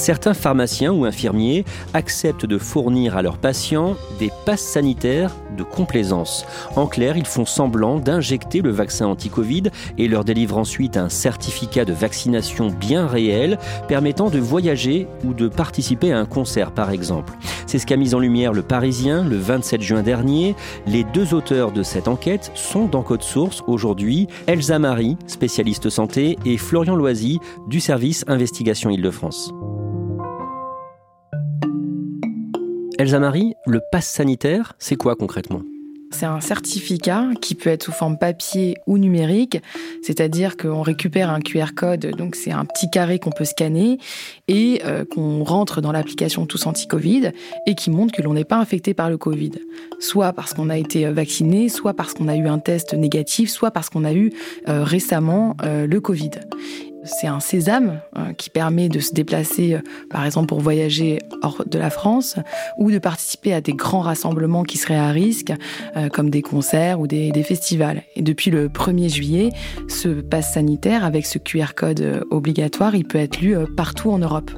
Certains 0.00 0.32
pharmaciens 0.32 0.92
ou 0.92 1.04
infirmiers 1.04 1.66
acceptent 1.92 2.46
de 2.46 2.56
fournir 2.56 3.18
à 3.18 3.22
leurs 3.22 3.36
patients 3.36 3.96
des 4.18 4.30
passes 4.46 4.62
sanitaires 4.62 5.36
de 5.58 5.62
complaisance. 5.62 6.46
En 6.74 6.86
clair, 6.86 7.18
ils 7.18 7.26
font 7.26 7.44
semblant 7.44 7.98
d'injecter 7.98 8.62
le 8.62 8.70
vaccin 8.70 9.06
anti-Covid 9.06 9.64
et 9.98 10.08
leur 10.08 10.24
délivrent 10.24 10.56
ensuite 10.56 10.96
un 10.96 11.10
certificat 11.10 11.84
de 11.84 11.92
vaccination 11.92 12.68
bien 12.68 13.06
réel 13.06 13.58
permettant 13.88 14.30
de 14.30 14.38
voyager 14.38 15.06
ou 15.22 15.34
de 15.34 15.48
participer 15.48 16.12
à 16.12 16.18
un 16.18 16.24
concert 16.24 16.72
par 16.72 16.90
exemple. 16.90 17.34
C'est 17.66 17.78
ce 17.78 17.84
qu'a 17.84 17.98
mis 17.98 18.14
en 18.14 18.20
lumière 18.20 18.54
le 18.54 18.62
Parisien 18.62 19.22
le 19.22 19.36
27 19.36 19.82
juin 19.82 20.02
dernier. 20.02 20.56
Les 20.86 21.04
deux 21.04 21.34
auteurs 21.34 21.72
de 21.72 21.82
cette 21.82 22.08
enquête 22.08 22.50
sont 22.54 22.86
dans 22.86 23.02
Code 23.02 23.22
Source 23.22 23.62
aujourd'hui, 23.66 24.28
Elsa 24.46 24.78
Marie, 24.78 25.18
spécialiste 25.26 25.90
santé, 25.90 26.38
et 26.46 26.56
Florian 26.56 26.96
Loisy 26.96 27.38
du 27.66 27.80
service 27.80 28.24
Investigation 28.28 28.88
Île-de-France. 28.88 29.52
Elsa 33.00 33.18
Marie, 33.18 33.54
le 33.64 33.80
pass 33.80 34.06
sanitaire, 34.06 34.74
c'est 34.78 34.96
quoi 34.96 35.16
concrètement? 35.16 35.62
C'est 36.10 36.26
un 36.26 36.40
certificat 36.40 37.28
qui 37.40 37.54
peut 37.54 37.70
être 37.70 37.84
sous 37.84 37.92
forme 37.92 38.18
papier 38.18 38.76
ou 38.86 38.98
numérique, 38.98 39.56
c'est-à-dire 40.02 40.58
qu'on 40.58 40.82
récupère 40.82 41.30
un 41.30 41.40
QR 41.40 41.72
code, 41.74 42.14
donc 42.18 42.34
c'est 42.34 42.50
un 42.50 42.66
petit 42.66 42.90
carré 42.90 43.18
qu'on 43.18 43.30
peut 43.30 43.46
scanner 43.46 43.96
et 44.48 44.82
euh, 44.84 45.06
qu'on 45.06 45.44
rentre 45.44 45.80
dans 45.80 45.92
l'application 45.92 46.44
Tous 46.44 46.66
Anti-Covid 46.66 47.30
et 47.64 47.74
qui 47.74 47.90
montre 47.90 48.12
que 48.12 48.20
l'on 48.20 48.34
n'est 48.34 48.44
pas 48.44 48.58
infecté 48.58 48.92
par 48.92 49.08
le 49.08 49.16
Covid, 49.16 49.52
soit 49.98 50.34
parce 50.34 50.52
qu'on 50.52 50.68
a 50.68 50.76
été 50.76 51.06
euh, 51.06 51.12
vacciné, 51.14 51.70
soit 51.70 51.94
parce 51.94 52.12
qu'on 52.12 52.28
a 52.28 52.36
eu 52.36 52.48
un 52.48 52.58
test 52.58 52.92
négatif, 52.92 53.48
soit 53.48 53.70
parce 53.70 53.88
qu'on 53.88 54.04
a 54.04 54.12
eu 54.12 54.30
euh, 54.68 54.84
récemment 54.84 55.56
le 55.62 56.00
Covid. 56.00 56.32
C'est 57.04 57.26
un 57.26 57.40
sésame 57.40 58.00
euh, 58.16 58.32
qui 58.34 58.50
permet 58.50 58.88
de 58.88 59.00
se 59.00 59.14
déplacer, 59.14 59.74
euh, 59.74 59.80
par 60.10 60.24
exemple, 60.24 60.48
pour 60.48 60.60
voyager 60.60 61.18
hors 61.42 61.64
de 61.66 61.78
la 61.78 61.88
France 61.88 62.36
ou 62.78 62.90
de 62.90 62.98
participer 62.98 63.54
à 63.54 63.60
des 63.60 63.72
grands 63.72 64.00
rassemblements 64.00 64.64
qui 64.64 64.76
seraient 64.76 64.96
à 64.96 65.10
risque, 65.10 65.52
euh, 65.96 66.08
comme 66.08 66.28
des 66.28 66.42
concerts 66.42 67.00
ou 67.00 67.06
des, 67.06 67.32
des, 67.32 67.42
festivals. 67.42 68.02
Et 68.16 68.22
depuis 68.22 68.50
le 68.50 68.68
1er 68.68 69.08
juillet, 69.08 69.50
ce 69.88 70.08
pass 70.08 70.54
sanitaire 70.54 71.04
avec 71.04 71.26
ce 71.26 71.38
QR 71.38 71.74
code 71.74 72.26
obligatoire, 72.30 72.94
il 72.94 73.06
peut 73.06 73.18
être 73.18 73.40
lu 73.40 73.56
partout 73.76 74.10
en 74.10 74.18
Europe. 74.18 74.50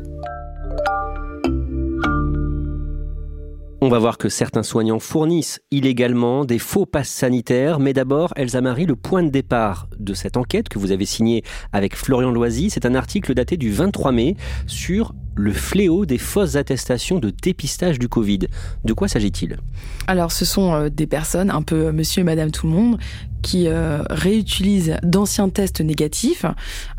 On 3.85 3.89
va 3.89 3.99
voir 3.99 4.17
que 4.17 4.29
certains 4.29 4.63
soignants 4.63 5.01
fournissent 5.01 5.61
illégalement 5.73 6.45
des 6.45 6.61
faux 6.61 6.87
passes 6.87 7.09
sanitaires. 7.09 7.81
Mais 7.81 7.93
d'abord, 7.93 8.33
Elsa 8.37 8.61
Marie, 8.61 8.87
le 8.87 8.95
point 8.95 9.25
de 9.25 9.29
départ 9.29 9.89
de 9.99 10.15
cette 10.15 10.37
enquête 10.37 10.69
que 10.69 10.79
vous 10.79 10.93
avez 10.93 11.05
signée 11.05 11.43
avec 11.73 11.97
Florian 11.97 12.31
Loisy, 12.31 12.71
c'est 12.71 12.87
un 12.87 12.95
article 12.95 13.35
daté 13.35 13.57
du 13.57 13.73
23 13.73 14.13
mai 14.13 14.37
sur 14.69 15.15
le 15.35 15.53
fléau 15.53 16.07
des 16.07 16.19
fausses 16.19 16.55
attestations 16.55 17.19
de 17.19 17.31
dépistage 17.31 17.99
du 17.99 18.09
Covid. 18.09 18.41
De 18.85 18.93
quoi 18.93 19.09
s'agit-il? 19.09 19.59
Alors, 20.07 20.31
ce 20.31 20.45
sont 20.45 20.73
euh, 20.75 20.89
des 20.89 21.09
personnes, 21.09 21.51
un 21.51 21.63
peu 21.63 21.87
euh, 21.87 21.93
monsieur 21.93 22.21
et 22.21 22.25
madame 22.25 22.53
tout 22.53 22.69
le 22.69 22.73
monde, 22.75 22.99
qui 23.43 23.67
euh, 23.67 24.03
réutilisent 24.09 24.97
d'anciens 25.03 25.49
tests 25.49 25.81
négatifs 25.81 26.47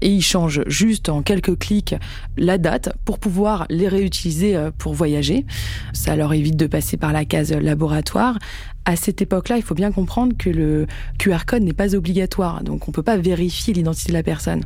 et 0.01 0.09
ils 0.09 0.21
changent 0.21 0.63
juste 0.67 1.09
en 1.09 1.21
quelques 1.21 1.57
clics 1.57 1.95
la 2.37 2.57
date 2.57 2.93
pour 3.05 3.17
pouvoir 3.17 3.65
les 3.69 3.87
réutiliser 3.87 4.55
euh, 4.55 4.69
pour 4.77 4.93
voyager. 4.93 5.45
Ça 5.93 6.15
leur 6.15 6.33
évite 6.33 6.57
de 6.57 6.67
passer 6.67 6.97
par 6.97 7.13
la 7.13 7.25
case 7.25 7.51
laboratoire. 7.51 8.37
À 8.85 8.97
cette 8.97 9.21
époque-là, 9.21 9.55
il 9.55 9.63
faut 9.63 9.75
bien 9.75 9.93
comprendre 9.93 10.35
que 10.37 10.49
le 10.49 10.87
QR 11.17 11.45
code 11.47 11.63
n'est 11.63 11.71
pas 11.71 11.95
obligatoire, 11.95 12.63
donc 12.63 12.89
on 12.89 12.91
ne 12.91 12.93
peut 12.93 13.01
pas 13.01 13.15
vérifier 13.15 13.73
l'identité 13.73 14.11
de 14.11 14.17
la 14.17 14.23
personne. 14.23 14.61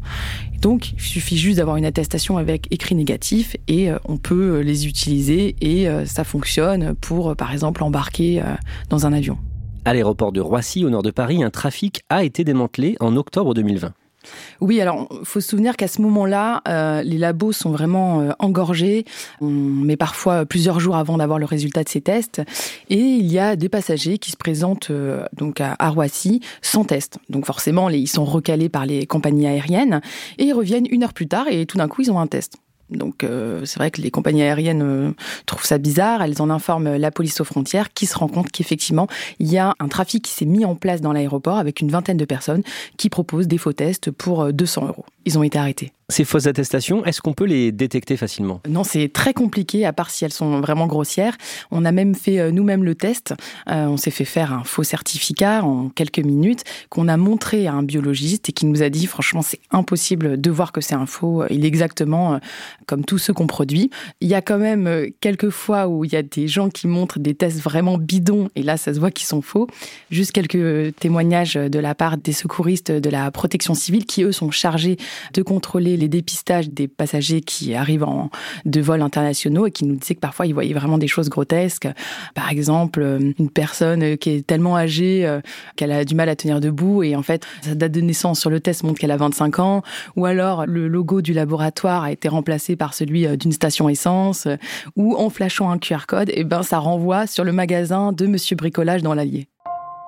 Donc, 0.60 0.94
il 0.94 1.00
suffit 1.00 1.38
juste 1.38 1.58
d'avoir 1.58 1.78
une 1.78 1.86
attestation 1.86 2.40
avec 2.40 2.66
écrit 2.72 2.96
négatif 2.96 3.56
et 3.68 3.92
euh, 3.92 4.00
on 4.06 4.18
peut 4.18 4.62
les 4.62 4.88
utiliser 4.88 5.56
et 5.62 5.88
ça 6.06 6.24
fonctionne 6.24 6.96
pour, 6.96 7.36
par 7.36 7.54
exemple, 7.54 7.84
embarquer 7.84 8.42
dans 8.90 9.06
un 9.06 9.14
avion. 9.14 9.38
À 9.88 9.94
l'aéroport 9.94 10.34
de 10.34 10.42
Roissy, 10.42 10.84
au 10.84 10.90
nord 10.90 11.02
de 11.02 11.12
Paris, 11.12 11.42
un 11.42 11.50
trafic 11.50 12.02
a 12.10 12.26
été 12.26 12.44
démantelé 12.44 12.98
en 13.00 13.16
octobre 13.16 13.54
2020. 13.54 13.94
Oui, 14.60 14.82
alors 14.82 15.08
il 15.18 15.26
faut 15.26 15.40
se 15.40 15.48
souvenir 15.48 15.78
qu'à 15.78 15.88
ce 15.88 16.02
moment-là, 16.02 16.62
euh, 16.68 17.04
les 17.04 17.18
labos 17.18 17.54
sont 17.54 17.72
vraiment 17.72 18.20
euh, 18.20 18.32
engorgés. 18.40 19.06
Met 19.40 19.96
parfois 19.96 20.46
plusieurs 20.46 20.82
jours 20.82 20.98
avant 20.98 21.16
d'avoir 21.16 21.40
le 21.40 21.46
résultat 21.46 21.86
de 21.86 21.88
ces 21.88 22.02
tests, 22.02 22.42
et 22.90 23.00
il 23.00 23.32
y 23.32 23.40
a 23.40 23.56
des 23.56 23.70
passagers 23.70 24.18
qui 24.18 24.32
se 24.32 24.36
présentent 24.36 24.92
euh, 24.92 25.26
donc 25.32 25.62
à, 25.62 25.90
Roissy 25.90 26.42
sans 26.62 26.84
test. 26.84 27.20
Donc 27.30 27.46
forcément, 27.46 27.88
ils 27.90 28.10
sont 28.10 28.26
recalés 28.26 28.68
par 28.68 28.86
les 28.86 29.06
compagnies 29.06 29.48
aériennes 29.48 30.02
et 30.38 30.44
ils 30.44 30.54
reviennent 30.54 30.88
une 30.92 31.06
heure 31.06 31.14
plus 31.14 31.30
tard 31.30 31.46
et 31.50 31.66
tout 31.66 31.78
d'un 31.78 31.88
coup 31.88 32.02
ils 32.02 32.12
ont 32.12 32.20
un 32.20 32.28
test. 32.28 32.58
Donc 32.90 33.24
euh, 33.24 33.66
c'est 33.66 33.80
vrai 33.80 33.92
que 33.92 34.02
les 34.02 34.12
compagnies 34.12 34.44
aériennes 34.44 34.82
euh, 34.82 35.12
trouvent 35.46 35.66
ça 35.66 35.78
bizarre, 35.78 36.22
elles 36.22 36.42
en 36.42 36.50
informent 36.50 36.96
la 36.96 37.12
police 37.12 37.42
aux 37.42 37.46
frontières 37.46 37.94
qui 37.94 38.06
se 38.06 38.18
rend 38.18 38.28
compte 38.28 38.52
qu'effectivement 38.52 39.08
il 39.40 39.52
y 39.52 39.58
a 39.58 39.76
un 39.80 39.88
trafic 39.88 40.24
qui 40.24 40.32
s'est 40.32 40.46
mis 40.46 40.64
en 40.64 40.76
place 40.76 41.02
dans 41.02 41.12
l'aéroport 41.12 41.58
avec 41.58 41.82
une 41.82 41.90
vingtaine 41.90 42.18
de 42.18 42.26
personnes 42.26 42.64
qui 42.98 43.10
proposent 43.10 43.48
des 43.48 43.58
faux 43.58 43.74
tests 43.74 44.12
pour 44.12 44.54
200 44.54 44.84
euh, 44.84 44.88
euros. 44.88 45.06
Ils 45.26 45.38
ont 45.38 45.44
été 45.44 45.60
arrêtés. 45.60 45.92
Ces 46.10 46.24
fausses 46.24 46.48
attestations, 46.48 47.04
est-ce 47.04 47.20
qu'on 47.20 47.34
peut 47.34 47.44
les 47.44 47.74
détecter 47.74 48.16
facilement? 48.16 48.62
Non, 48.70 48.86
c'est 48.86 49.12
très 49.12 49.34
compliqué, 49.34 49.86
à 49.86 49.92
part 49.92 50.10
si 50.10 50.24
elles 50.24 50.32
sont 50.32 50.62
vraiment 50.62 50.88
grossières. 50.88 51.36
On 51.70 51.84
a 51.84 51.92
même 51.92 52.16
fait 52.16 52.40
euh, 52.40 52.50
nous-mêmes 52.50 52.86
le 52.86 52.96
test. 52.96 53.34
Euh, 53.70 53.88
on 53.88 53.98
s'est 53.98 54.10
fait 54.10 54.24
faire 54.24 54.54
un 54.54 54.64
faux 54.64 54.84
certificat 54.84 55.66
en 55.66 55.90
quelques 55.90 56.20
minutes 56.20 56.64
qu'on 56.88 57.10
a 57.10 57.18
montré 57.18 57.68
à 57.68 57.74
un 57.74 57.84
biologiste 57.84 58.48
et 58.48 58.54
qui 58.54 58.66
nous 58.68 58.84
a 58.84 58.88
dit, 58.88 59.06
franchement, 59.06 59.42
c'est 59.42 59.60
impossible 59.70 60.40
de 60.40 60.50
voir 60.50 60.72
que 60.72 60.80
c'est 60.80 60.96
un 60.96 61.08
faux. 61.08 61.44
Il 61.50 61.66
est 61.66 61.68
exactement 61.68 62.36
euh, 62.36 62.38
comme 62.86 63.04
tous 63.04 63.18
ceux 63.18 63.34
qu'on 63.34 63.48
produit. 63.48 63.90
Il 64.22 64.30
y 64.30 64.34
a 64.34 64.42
quand 64.42 64.60
même 64.60 65.08
quelques 65.20 65.50
fois 65.50 65.90
où 65.90 66.06
il 66.06 66.14
y 66.14 66.16
a 66.16 66.24
des 66.24 66.48
gens 66.48 66.70
qui 66.70 66.88
montrent 66.88 67.20
des 67.20 67.36
tests 67.36 67.60
vraiment 67.60 67.98
bidons 67.98 68.48
et 68.56 68.64
là, 68.64 68.78
ça 68.78 68.94
se 68.94 69.00
voit 69.02 69.12
qu'ils 69.12 69.28
sont 69.28 69.42
faux. 69.42 69.68
Juste 70.10 70.32
quelques 70.32 70.96
témoignages 70.96 71.56
de 71.56 71.80
la 71.80 71.96
part 71.96 72.16
des 72.18 72.32
secouristes 72.32 72.94
de 72.94 73.10
la 73.10 73.30
protection 73.30 73.74
civile 73.74 74.06
qui, 74.06 74.24
eux, 74.24 74.32
sont 74.32 74.52
chargés 74.52 74.96
de 75.34 75.42
contrôler 75.42 75.97
les 75.98 76.08
dépistages 76.08 76.70
des 76.70 76.88
passagers 76.88 77.42
qui 77.42 77.76
arrivent 77.76 78.04
en, 78.04 78.30
de 78.66 78.82
vols 78.82 79.02
internationaux 79.02 79.66
et 79.68 79.72
qui 79.72 79.86
nous 79.86 79.96
disaient 79.96 80.16
que 80.16 80.20
parfois 80.20 80.46
ils 80.48 80.54
voyaient 80.54 80.74
vraiment 80.74 80.98
des 80.98 81.08
choses 81.08 81.30
grotesques. 81.30 81.88
Par 82.36 82.50
exemple, 82.52 83.02
euh, 83.02 83.34
une 83.38 83.50
personne 83.50 84.18
qui 84.18 84.30
est 84.32 84.48
tellement 84.48 84.78
âgée 84.78 85.26
euh, 85.26 85.42
qu'elle 85.76 85.92
a 85.92 86.06
du 86.06 86.16
mal 86.16 86.30
à 86.30 86.36
tenir 86.36 86.60
debout 86.60 87.04
et 87.04 87.16
en 87.16 87.24
fait 87.24 87.46
sa 87.62 87.76
date 87.76 87.92
de 87.92 88.02
naissance 88.02 88.40
sur 88.40 88.50
le 88.50 88.60
test 88.60 88.84
montre 88.84 89.00
qu'elle 89.00 89.12
a 89.12 89.18
25 89.18 89.60
ans 89.60 89.82
ou 90.16 90.26
alors 90.26 90.66
le 90.66 90.88
logo 90.88 91.22
du 91.22 91.34
laboratoire 91.34 92.04
a 92.04 92.12
été 92.12 92.28
remplacé 92.28 92.76
par 92.76 92.94
celui 92.94 93.26
euh, 93.26 93.36
d'une 93.36 93.52
station 93.52 93.90
essence 93.90 94.48
ou 94.96 95.16
en 95.16 95.30
flashant 95.30 95.70
un 95.70 95.78
QR 95.78 96.06
code, 96.08 96.30
et 96.30 96.36
eh 96.38 96.44
ben 96.44 96.64
ça 96.64 96.80
renvoie 96.80 97.28
sur 97.28 97.44
le 97.44 97.52
magasin 97.52 98.12
de 98.12 98.26
Monsieur 98.26 98.56
Bricolage 98.56 99.02
dans 99.02 99.14
l'Allier. 99.14 99.48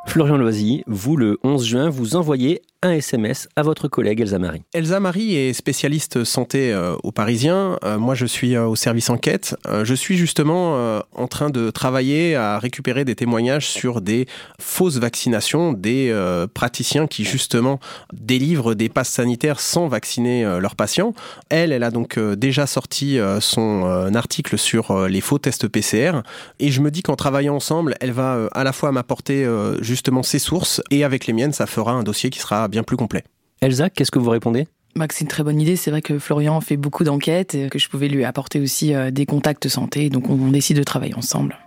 Florian 0.07 0.37
Loisy, 0.37 0.83
vous 0.87 1.17
le 1.17 1.37
11 1.43 1.65
juin, 1.65 1.89
vous 1.89 2.15
envoyez 2.15 2.61
un 2.81 2.91
SMS 2.91 3.49
à 3.57 3.63
votre 3.63 3.89
collègue 3.89 4.21
Elsa 4.21 4.39
Marie. 4.39 4.63
Elsa 4.73 4.99
Marie 5.01 5.35
est 5.35 5.51
spécialiste 5.51 6.23
santé 6.23 6.71
euh, 6.71 6.95
au 7.03 7.11
Parisien. 7.11 7.77
Euh, 7.83 7.97
moi, 7.97 8.15
je 8.15 8.25
suis 8.25 8.55
euh, 8.55 8.67
au 8.67 8.77
service 8.77 9.09
enquête. 9.09 9.55
je 9.83 9.93
suis 9.93 10.17
justement 10.17 10.99
en 11.15 11.27
train 11.27 11.49
de 11.49 11.71
travailler 11.71 12.35
à 12.35 12.59
récupérer 12.59 13.05
des 13.05 13.15
témoignages 13.15 13.67
sur 13.69 14.01
des 14.01 14.27
fausses 14.59 14.97
vaccinations, 14.97 15.73
des 15.73 16.15
praticiens 16.53 17.07
qui 17.07 17.23
justement 17.23 17.79
délivrent 18.13 18.75
des 18.75 18.89
passes 18.89 19.09
sanitaires 19.09 19.59
sans 19.59 19.87
vacciner 19.87 20.43
leurs 20.59 20.75
patients. 20.75 21.13
Elle, 21.49 21.71
elle 21.71 21.83
a 21.83 21.91
donc 21.91 22.19
déjà 22.19 22.67
sorti 22.67 23.19
son 23.39 24.13
article 24.13 24.57
sur 24.57 25.07
les 25.07 25.21
faux 25.21 25.39
tests 25.39 25.67
PCR. 25.67 26.21
Et 26.59 26.71
je 26.71 26.81
me 26.81 26.91
dis 26.91 27.01
qu'en 27.01 27.15
travaillant 27.15 27.55
ensemble, 27.55 27.95
elle 27.99 28.11
va 28.11 28.47
à 28.51 28.63
la 28.63 28.73
fois 28.73 28.91
m'apporter 28.91 29.47
justement 29.81 30.23
ses 30.23 30.39
sources 30.39 30.81
et 30.91 31.03
avec 31.03 31.27
les 31.27 31.33
miennes, 31.33 31.53
ça 31.53 31.65
fera 31.65 31.91
un 31.91 32.03
dossier 32.03 32.29
qui 32.29 32.39
sera 32.39 32.68
bien 32.69 32.83
plus 32.83 32.97
complet. 32.97 33.23
Elsa, 33.61 33.89
qu'est-ce 33.89 34.11
que 34.11 34.19
vous 34.19 34.29
répondez? 34.29 34.67
Bah, 34.95 35.05
c'est 35.11 35.21
une 35.21 35.27
très 35.27 35.43
bonne 35.43 35.61
idée. 35.61 35.75
C'est 35.75 35.91
vrai 35.91 36.01
que 36.01 36.19
Florian 36.19 36.59
fait 36.61 36.77
beaucoup 36.77 37.03
d'enquêtes, 37.03 37.55
et 37.55 37.69
que 37.69 37.79
je 37.79 37.89
pouvais 37.89 38.07
lui 38.07 38.25
apporter 38.25 38.59
aussi 38.59 38.93
euh, 38.93 39.11
des 39.11 39.25
contacts 39.25 39.67
santé. 39.67 40.09
Donc 40.09 40.29
on, 40.29 40.49
décide 40.49 40.77
de 40.77 40.83
travailler 40.83 41.15
ensemble. 41.15 41.57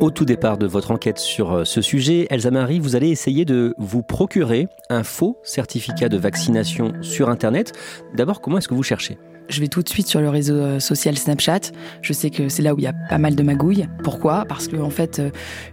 Au 0.00 0.10
tout 0.10 0.24
départ 0.24 0.56
de 0.56 0.66
votre 0.66 0.90
enquête 0.90 1.18
sur 1.18 1.52
euh, 1.52 1.64
ce 1.64 1.82
sujet, 1.82 2.26
Elsa 2.30 2.50
Marie, 2.50 2.80
vous 2.80 2.96
allez 2.96 3.08
essayer 3.08 3.44
de 3.44 3.74
vous 3.78 4.02
procurer 4.02 4.66
un 4.88 5.04
faux 5.04 5.38
certificat 5.44 6.08
de 6.08 6.16
vaccination 6.16 6.92
sur 7.02 7.28
Internet. 7.28 7.72
D'abord, 8.14 8.40
comment 8.40 8.58
est-ce 8.58 8.68
que 8.68 8.74
vous 8.74 8.82
cherchez? 8.82 9.18
Je 9.50 9.60
vais 9.60 9.68
tout 9.68 9.82
de 9.82 9.88
suite 9.88 10.06
sur 10.06 10.20
le 10.20 10.28
réseau 10.28 10.54
euh, 10.54 10.78
social 10.78 11.18
Snapchat. 11.18 11.72
Je 12.02 12.12
sais 12.12 12.30
que 12.30 12.48
c'est 12.48 12.62
là 12.62 12.74
où 12.74 12.78
il 12.78 12.84
y 12.84 12.86
a 12.86 12.92
pas 13.08 13.18
mal 13.18 13.34
de 13.34 13.42
magouilles. 13.42 13.88
Pourquoi? 14.04 14.44
Parce 14.48 14.68
que 14.68 14.76
en 14.76 14.90
fait, 14.90 15.18
euh, 15.18 15.30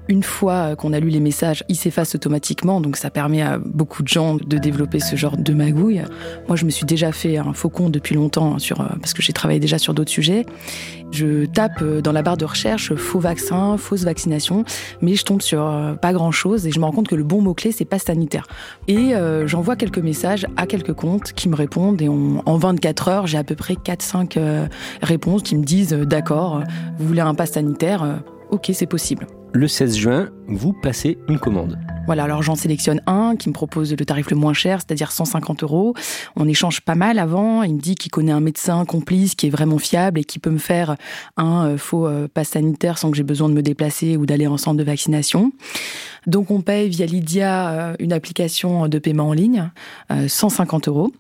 une 0.08 0.24
fois 0.24 0.76
qu'on 0.76 0.94
a 0.94 1.00
lu 1.00 1.10
les 1.10 1.20
messages, 1.20 1.64
ils 1.70 1.76
s'effacent 1.76 2.16
automatiquement, 2.16 2.82
donc 2.82 2.98
ça 2.98 3.10
permet 3.10 3.42
à 3.42 3.60
beaucoup 3.60 4.04
de 4.04 4.08
gens 4.08 4.36
de 4.36 4.58
développer 4.58 5.00
ce 5.00 5.16
genre 5.16 5.38
de 5.38 5.54
magouille. 5.54 6.02
Moi, 6.48 6.56
je 6.58 6.66
me 6.66 6.72
suis 6.72 6.86
déjà 6.86 7.12
fait 7.12 7.38
un 7.38 7.54
faux 7.54 7.70
compte 7.70 7.92
depuis 7.92 8.16
longtemps 8.16 8.60
sur 8.60 8.78
parce 8.78 9.14
que 9.14 9.22
j'ai 9.22 9.34
travaillé 9.34 9.60
déjà 9.60 9.78
sur 9.78 9.94
d'autres 9.94 10.12
sujets. 10.12 10.46
Je 11.12 11.46
tape 11.46 11.84
dans 11.84 12.12
la 12.12 12.22
barre 12.22 12.38
de 12.38 12.46
recherche 12.46 12.94
faux 12.96 13.20
vaccin, 13.20 13.78
fausse 13.78 14.04
vaccination, 14.04 14.66
mais 15.02 15.16
je 15.16 15.24
tombe 15.24 15.42
sur 15.42 15.98
pas 16.02 16.14
grand 16.14 16.32
chose 16.32 16.68
et 16.68 16.72
je 16.72 16.80
me 16.80 16.86
rends 16.86 16.92
compte 16.92 17.08
que 17.08 17.16
le 17.16 17.24
bon 17.24 17.42
mot 17.42 17.54
clé 17.54 17.72
c'est 17.72 17.86
pas 17.86 18.00
sanitaire. 18.00 18.48
Et 18.88 19.14
j'envoie 19.46 19.76
quelques 19.76 20.00
messages 20.00 20.46
à 20.58 20.68
quelques 20.68 20.94
comptes 20.94 21.32
qui 21.34 21.48
me 21.48 21.56
répondent 21.56 22.02
et 22.02 22.10
en 22.10 22.58
24 22.58 23.08
heures, 23.08 23.28
j'ai 23.28 23.38
à 23.38 23.44
peu 23.44 23.56
près 23.56 23.67
4-5 23.75 24.38
euh, 24.38 24.68
réponses 25.02 25.44
qui 25.44 25.56
me 25.56 25.64
disent 25.64 25.94
euh, 25.94 26.06
d'accord, 26.06 26.64
vous 26.98 27.08
voulez 27.08 27.22
un 27.22 27.36
pass 27.36 27.52
sanitaire, 27.52 28.04
euh, 28.04 28.16
ok, 28.52 28.72
c'est 28.74 28.88
possible. 28.88 29.28
Le 29.54 29.68
16 29.68 29.96
juin, 29.96 30.30
vous 30.48 30.74
passez 30.74 31.18
une 31.30 31.40
commande. 31.40 31.80
Voilà, 32.06 32.25
alors 32.25 32.44
j'en 32.44 32.56
sélectionne 32.56 33.02
un 33.08 33.36
qui 33.36 33.50
me 33.50 33.54
propose 33.54 33.92
le 33.92 34.06
tarif 34.06 34.30
le 34.30 34.36
moins 34.36 34.54
cher, 34.54 34.80
c'est-à-dire 34.80 35.12
150 35.12 35.64
euros. 35.64 35.94
On 36.36 36.48
échange 36.48 36.81
pas 36.81 36.96
mal 36.96 37.18
avant. 37.18 37.64
Il 37.64 37.75
me 37.75 37.80
dit 37.80 37.96
qu'il 37.96 38.12
connaît 38.12 38.31
un 38.31 38.40
médecin 38.40 38.86
complice 38.86 39.36
qui 39.36 39.48
est 39.48 39.50
vraiment 39.50 39.78
fiable 39.78 40.19
et 40.19 40.24
qui 40.24 40.40
peut 40.40 40.50
me 40.50 40.58
faire 40.58 40.96
un 41.38 41.78
faux 41.78 42.08
pass 42.34 42.50
sanitaire 42.50 42.98
sans 42.98 43.10
que 43.12 43.18
j'ai 43.18 43.24
besoin 43.24 43.50
de 43.50 43.54
me 43.54 43.62
déplacer 43.62 44.16
ou 44.16 44.25
d'aller 44.25 44.48
en 44.48 44.58
centre 44.58 44.78
de 44.78 44.84
vaccination. 44.84 45.52
Donc 46.28 46.52
on 46.52 46.62
paye 46.62 46.88
via 46.88 47.06
Lydia 47.06 47.96
une 48.00 48.14
application 48.14 48.88
de 48.88 49.00
paiement 49.00 49.30
en 49.30 49.34
ligne, 49.34 49.69
150 50.10 50.88
euros. 50.88 51.12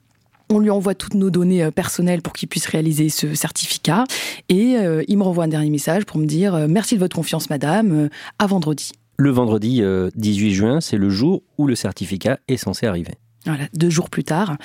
On 0.49 0.59
lui 0.59 0.69
envoie 0.69 0.95
toutes 0.95 1.13
nos 1.13 1.29
données 1.29 1.63
euh, 1.63 1.71
personnelles 1.71 2.21
pour 2.21 2.33
qu'il 2.33 2.47
puisse 2.47 2.67
réaliser 2.67 3.09
ce 3.09 3.35
certificat. 3.35 4.05
Et 4.49 4.77
euh, 4.77 5.03
il 5.07 5.17
me 5.17 5.23
renvoie 5.23 5.43
un 5.43 5.49
dernier 5.49 5.69
message 5.69 6.05
pour 6.05 6.17
me 6.17 6.25
dire 6.25 6.55
euh, 6.55 6.67
Merci 6.69 6.95
de 6.95 6.99
votre 6.99 7.15
confiance, 7.15 7.49
madame, 7.49 8.09
à 8.39 8.47
vendredi. 8.47 8.91
Le 9.17 9.31
vendredi 9.31 9.81
18 10.15 10.53
juin, 10.53 10.79
c'est 10.79 10.97
le 10.97 11.09
jour 11.09 11.41
où 11.57 11.65
le 11.65 11.73
certificat 11.73 12.37
est 12.47 12.57
censé 12.57 12.85
arriver. 12.85 13.15
Voilà, 13.45 13.63
deux 13.73 13.89
jours 13.89 14.11
plus 14.11 14.23
tard. 14.23 14.57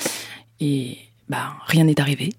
Et 0.61 0.99
bah, 1.31 1.55
rien 1.67 1.84
n'est 1.84 1.99
arrivé. 2.00 2.31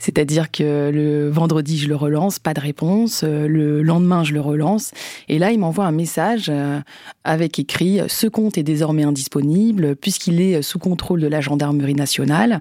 C'est-à-dire 0.00 0.50
que 0.50 0.90
le 0.92 1.30
vendredi, 1.30 1.78
je 1.78 1.86
le 1.86 1.94
relance, 1.94 2.40
pas 2.40 2.54
de 2.54 2.60
réponse. 2.60 3.22
Le 3.22 3.82
lendemain, 3.82 4.24
je 4.24 4.32
le 4.32 4.40
relance. 4.40 4.90
Et 5.28 5.38
là, 5.38 5.52
il 5.52 5.60
m'envoie 5.60 5.84
un 5.84 5.92
message 5.92 6.46
euh, 6.48 6.80
avec 7.22 7.58
écrit 7.58 8.00
Ce 8.08 8.26
compte 8.26 8.58
est 8.58 8.62
désormais 8.64 9.04
indisponible 9.04 9.94
puisqu'il 9.94 10.40
est 10.40 10.62
sous 10.62 10.78
contrôle 10.78 11.20
de 11.20 11.28
la 11.28 11.40
gendarmerie 11.40 11.94
nationale. 11.94 12.60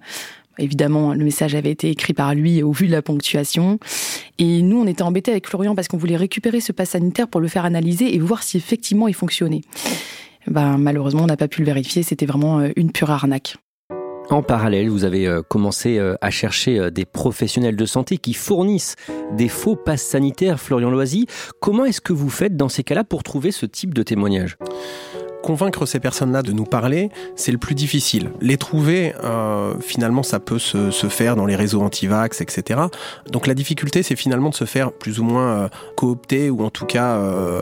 Évidemment, 0.59 1.13
le 1.13 1.23
message 1.23 1.55
avait 1.55 1.71
été 1.71 1.89
écrit 1.89 2.13
par 2.13 2.35
lui 2.35 2.61
au 2.61 2.71
vu 2.71 2.87
de 2.87 2.91
la 2.91 3.01
ponctuation. 3.01 3.79
Et 4.37 4.61
nous, 4.61 4.77
on 4.77 4.87
était 4.87 5.03
embêtés 5.03 5.31
avec 5.31 5.47
Florian 5.47 5.73
parce 5.73 5.87
qu'on 5.87 5.97
voulait 5.97 6.17
récupérer 6.17 6.59
ce 6.59 6.73
pass 6.73 6.91
sanitaire 6.91 7.29
pour 7.29 7.39
le 7.41 7.47
faire 7.47 7.65
analyser 7.65 8.13
et 8.13 8.19
voir 8.19 8.43
si 8.43 8.57
effectivement 8.57 9.07
il 9.07 9.13
fonctionnait. 9.13 9.61
Ben, 10.47 10.77
malheureusement, 10.77 11.23
on 11.23 11.27
n'a 11.27 11.37
pas 11.37 11.47
pu 11.47 11.61
le 11.61 11.65
vérifier. 11.65 12.03
C'était 12.03 12.25
vraiment 12.25 12.59
euh, 12.59 12.69
une 12.75 12.91
pure 12.91 13.09
arnaque. 13.09 13.55
En 14.31 14.43
parallèle, 14.43 14.89
vous 14.89 15.05
avez 15.05 15.27
euh, 15.27 15.41
commencé 15.41 15.97
euh, 15.97 16.13
à 16.21 16.29
chercher 16.29 16.77
euh, 16.77 16.91
des 16.91 17.05
professionnels 17.05 17.75
de 17.75 17.85
santé 17.87 18.19
qui 18.19 18.35
fournissent 18.35 18.95
des 19.31 19.49
faux 19.49 19.75
passes 19.75 20.03
sanitaires, 20.03 20.59
Florian 20.59 20.91
Loisy. 20.91 21.25
Comment 21.59 21.85
est-ce 21.85 21.99
que 21.99 22.13
vous 22.13 22.29
faites 22.29 22.55
dans 22.55 22.69
ces 22.69 22.83
cas-là 22.83 23.03
pour 23.03 23.23
trouver 23.23 23.51
ce 23.51 23.65
type 23.65 23.91
de 23.91 24.03
témoignage? 24.03 24.57
Convaincre 25.43 25.85
ces 25.85 25.99
personnes-là 25.99 26.41
de 26.41 26.51
nous 26.51 26.65
parler, 26.65 27.09
c'est 27.35 27.51
le 27.51 27.57
plus 27.57 27.75
difficile. 27.75 28.31
Les 28.41 28.57
trouver, 28.57 29.13
euh, 29.23 29.73
finalement, 29.79 30.23
ça 30.23 30.39
peut 30.39 30.59
se, 30.59 30.91
se, 30.91 31.07
faire 31.07 31.35
dans 31.35 31.45
les 31.45 31.55
réseaux 31.55 31.81
anti-vax, 31.81 32.41
etc. 32.41 32.81
Donc 33.31 33.47
la 33.47 33.53
difficulté, 33.53 34.03
c'est 34.03 34.15
finalement 34.15 34.49
de 34.49 34.55
se 34.55 34.65
faire 34.65 34.91
plus 34.91 35.19
ou 35.19 35.23
moins 35.23 35.49
euh, 35.49 35.69
coopter 35.95 36.49
ou 36.49 36.63
en 36.63 36.69
tout 36.69 36.85
cas 36.85 37.17
euh, 37.17 37.61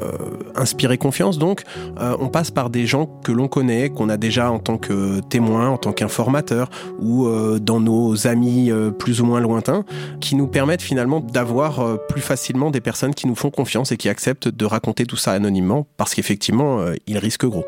inspirer 0.56 0.98
confiance. 0.98 1.38
Donc 1.38 1.64
euh, 2.00 2.16
on 2.20 2.28
passe 2.30 2.52
par 2.52 2.70
des 2.70 2.86
gens 2.86 3.08
que 3.24 3.32
l'on 3.32 3.48
connaît, 3.48 3.90
qu'on 3.90 4.10
a 4.10 4.18
déjà 4.18 4.52
en 4.52 4.60
tant 4.60 4.78
que 4.78 5.20
témoin, 5.22 5.70
en 5.70 5.78
tant 5.78 5.94
qu'informateur 5.94 6.70
ou 7.00 7.28
euh, 7.28 7.60
dans 7.60 7.80
nos 7.80 8.28
amis 8.28 8.72
plus 9.00 9.22
ou 9.22 9.26
moins 9.26 9.40
lointains, 9.40 9.86
qui 10.20 10.36
nous 10.36 10.48
permettent 10.48 10.82
finalement 10.82 11.20
d'avoir 11.20 11.98
plus 12.08 12.22
facilement 12.22 12.72
des 12.72 12.82
personnes 12.82 13.14
qui 13.14 13.28
nous 13.28 13.36
font 13.36 13.52
confiance 13.52 13.92
et 13.92 13.98
qui 13.98 14.10
acceptent 14.10 14.48
de 14.48 14.66
raconter 14.66 15.06
tout 15.06 15.18
ça 15.18 15.32
anonymement 15.32 15.88
parce 15.98 16.14
qu'effectivement, 16.14 16.80
ils 17.08 17.18
risquent 17.18 17.46
gros. 17.46 17.66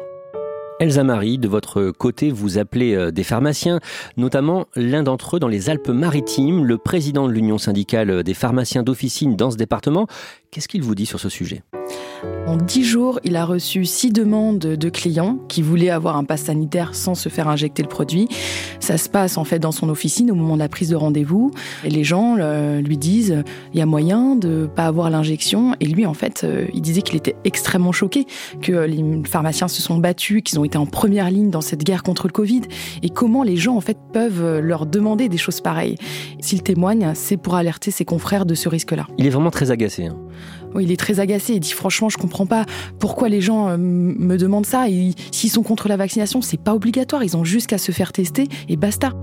Elsa 0.79 1.03
Marie, 1.03 1.37
de 1.37 1.49
votre 1.49 1.91
côté, 1.91 2.31
vous 2.31 2.57
appelez 2.57 2.95
euh, 2.95 3.11
des 3.11 3.23
pharmaciens, 3.23 3.81
notamment 4.15 4.65
l'un 4.77 5.03
d'entre 5.03 5.35
eux 5.35 5.39
dans 5.39 5.49
les 5.49 5.69
Alpes-Maritimes, 5.69 6.63
le 6.63 6.77
président 6.77 7.27
de 7.27 7.33
l'Union 7.33 7.57
syndicale 7.57 8.23
des 8.23 8.33
pharmaciens 8.33 8.81
d'officine 8.81 9.35
dans 9.35 9.51
ce 9.51 9.57
département. 9.57 10.07
Qu'est-ce 10.51 10.67
qu'il 10.67 10.81
vous 10.81 10.95
dit 10.95 11.05
sur 11.05 11.19
ce 11.19 11.29
sujet 11.29 11.63
en 12.45 12.57
dix 12.57 12.83
jours, 12.83 13.19
il 13.23 13.35
a 13.35 13.45
reçu 13.45 13.85
six 13.85 14.11
demandes 14.11 14.59
de 14.59 14.89
clients 14.89 15.37
qui 15.47 15.61
voulaient 15.61 15.89
avoir 15.89 16.17
un 16.17 16.23
pass 16.23 16.43
sanitaire 16.43 16.95
sans 16.95 17.15
se 17.15 17.29
faire 17.29 17.47
injecter 17.47 17.81
le 17.81 17.87
produit. 17.87 18.27
Ça 18.79 18.97
se 18.97 19.07
passe 19.07 19.37
en 19.37 19.43
fait 19.43 19.59
dans 19.59 19.71
son 19.71 19.87
officine 19.89 20.31
au 20.31 20.35
moment 20.35 20.55
de 20.55 20.59
la 20.59 20.67
prise 20.67 20.89
de 20.89 20.95
rendez-vous. 20.95 21.51
Et 21.85 21.89
les 21.89 22.03
gens 22.03 22.35
euh, 22.39 22.81
lui 22.81 22.97
disent 22.97 23.43
il 23.73 23.79
y 23.79 23.81
a 23.81 23.85
moyen 23.85 24.35
de 24.35 24.67
pas 24.67 24.85
avoir 24.85 25.09
l'injection. 25.09 25.75
Et 25.79 25.85
lui, 25.85 26.05
en 26.05 26.13
fait, 26.13 26.41
euh, 26.43 26.65
il 26.73 26.81
disait 26.81 27.01
qu'il 27.03 27.15
était 27.15 27.35
extrêmement 27.45 27.91
choqué 27.91 28.25
que 28.61 28.73
les 28.73 29.03
pharmaciens 29.25 29.67
se 29.67 29.81
sont 29.81 29.97
battus, 29.97 30.41
qu'ils 30.43 30.59
ont 30.59 30.65
été 30.65 30.77
en 30.77 30.87
première 30.87 31.29
ligne 31.29 31.51
dans 31.51 31.61
cette 31.61 31.83
guerre 31.83 32.03
contre 32.03 32.27
le 32.27 32.33
Covid. 32.33 32.61
Et 33.03 33.09
comment 33.09 33.43
les 33.43 33.57
gens 33.57 33.75
en 33.75 33.81
fait 33.81 33.97
peuvent 34.11 34.59
leur 34.59 34.85
demander 34.85 35.29
des 35.29 35.37
choses 35.37 35.61
pareilles. 35.61 35.95
S'il 36.41 36.63
témoigne, 36.63 37.11
c'est 37.13 37.37
pour 37.37 37.55
alerter 37.55 37.91
ses 37.91 38.05
confrères 38.05 38.45
de 38.45 38.55
ce 38.55 38.67
risque-là. 38.67 39.07
Il 39.17 39.25
est 39.25 39.31
vraiment 39.31 39.51
très 39.51 39.71
agacé. 39.71 40.07
Hein 40.07 40.17
il 40.79 40.91
est 40.91 40.97
très 40.97 41.19
agacé. 41.19 41.53
Il 41.53 41.59
dit 41.59 41.71
franchement, 41.71 42.09
je 42.09 42.17
comprends 42.17 42.45
pas 42.45 42.65
pourquoi 42.99 43.29
les 43.29 43.41
gens 43.41 43.69
euh, 43.69 43.77
me 43.77 44.37
demandent 44.37 44.65
ça. 44.65 44.85
S'ils 45.31 45.49
sont 45.49 45.63
contre 45.63 45.87
la 45.87 45.97
vaccination, 45.97 46.41
c'est 46.41 46.61
pas 46.61 46.73
obligatoire. 46.73 47.23
Ils 47.23 47.37
ont 47.37 47.43
juste 47.43 47.67
qu'à 47.67 47.77
se 47.77 47.91
faire 47.91 48.11
tester 48.11 48.47
et 48.67 48.77
basta. 48.77 49.13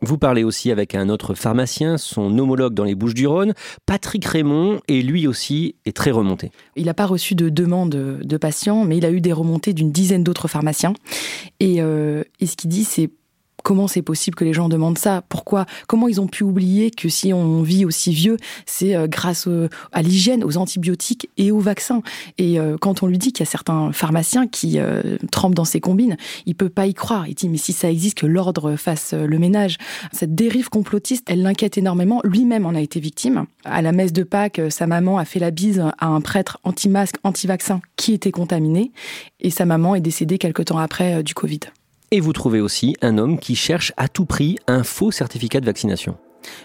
Vous 0.00 0.16
parlez 0.16 0.44
aussi 0.44 0.70
avec 0.70 0.94
un 0.94 1.08
autre 1.08 1.34
pharmacien, 1.34 1.98
son 1.98 2.38
homologue 2.38 2.72
dans 2.72 2.84
les 2.84 2.94
Bouches-du-Rhône, 2.94 3.54
Patrick 3.84 4.24
Raymond, 4.24 4.80
et 4.86 5.02
lui 5.02 5.26
aussi 5.26 5.74
est 5.86 5.96
très 5.96 6.12
remonté. 6.12 6.52
Il 6.76 6.86
n'a 6.86 6.94
pas 6.94 7.06
reçu 7.06 7.34
de 7.34 7.48
demande 7.48 7.90
de 7.90 8.36
patients, 8.36 8.84
mais 8.84 8.98
il 8.98 9.04
a 9.04 9.10
eu 9.10 9.20
des 9.20 9.32
remontées 9.32 9.72
d'une 9.72 9.90
dizaine 9.90 10.22
d'autres 10.22 10.46
pharmaciens. 10.46 10.92
Et, 11.58 11.82
euh, 11.82 12.22
et 12.38 12.46
ce 12.46 12.54
qu'il 12.54 12.70
dit, 12.70 12.84
c'est 12.84 13.10
comment 13.68 13.86
c'est 13.86 14.00
possible 14.00 14.34
que 14.34 14.46
les 14.46 14.54
gens 14.54 14.70
demandent 14.70 14.96
ça? 14.96 15.22
Pourquoi? 15.28 15.66
Comment 15.88 16.08
ils 16.08 16.22
ont 16.22 16.26
pu 16.26 16.42
oublier 16.42 16.90
que 16.90 17.10
si 17.10 17.34
on 17.34 17.60
vit 17.60 17.84
aussi 17.84 18.14
vieux, 18.14 18.38
c'est 18.64 18.96
euh, 18.96 19.08
grâce 19.08 19.46
à 19.92 20.00
l'hygiène, 20.00 20.42
aux 20.42 20.56
antibiotiques 20.56 21.28
et 21.36 21.50
aux 21.50 21.60
vaccins? 21.60 22.00
Et 22.38 22.58
euh, 22.58 22.78
quand 22.80 23.02
on 23.02 23.06
lui 23.06 23.18
dit 23.18 23.30
qu'il 23.30 23.44
y 23.44 23.46
a 23.46 23.50
certains 23.50 23.92
pharmaciens 23.92 24.46
qui 24.46 24.78
euh, 24.78 25.18
trempent 25.30 25.54
dans 25.54 25.66
ces 25.66 25.80
combines, 25.80 26.16
il 26.46 26.54
peut 26.54 26.70
pas 26.70 26.86
y 26.86 26.94
croire. 26.94 27.28
Il 27.28 27.34
dit 27.34 27.50
mais 27.50 27.58
si 27.58 27.74
ça 27.74 27.90
existe, 27.90 28.16
que 28.16 28.26
l'ordre 28.26 28.76
fasse 28.76 29.12
le 29.12 29.38
ménage. 29.38 29.76
Cette 30.12 30.34
dérive 30.34 30.70
complotiste, 30.70 31.26
elle 31.28 31.42
l'inquiète 31.42 31.76
énormément. 31.76 32.22
Lui-même 32.24 32.64
en 32.64 32.74
a 32.74 32.80
été 32.80 33.00
victime. 33.00 33.44
À 33.66 33.82
la 33.82 33.92
messe 33.92 34.14
de 34.14 34.22
Pâques, 34.22 34.62
sa 34.70 34.86
maman 34.86 35.18
a 35.18 35.26
fait 35.26 35.40
la 35.40 35.50
bise 35.50 35.84
à 35.98 36.06
un 36.06 36.22
prêtre 36.22 36.58
anti-masque, 36.64 37.16
anti-vaccin 37.22 37.82
qui 37.96 38.14
était 38.14 38.32
contaminé, 38.32 38.92
et 39.40 39.50
sa 39.50 39.66
maman 39.66 39.94
est 39.94 40.00
décédée 40.00 40.38
quelque 40.38 40.62
temps 40.62 40.78
après 40.78 41.22
du 41.22 41.34
Covid. 41.34 41.60
Et 42.10 42.20
vous 42.20 42.32
trouvez 42.32 42.60
aussi 42.60 42.96
un 43.02 43.18
homme 43.18 43.38
qui 43.38 43.54
cherche 43.54 43.92
à 43.98 44.08
tout 44.08 44.24
prix 44.24 44.56
un 44.66 44.82
faux 44.82 45.10
certificat 45.10 45.60
de 45.60 45.66
vaccination. 45.66 46.16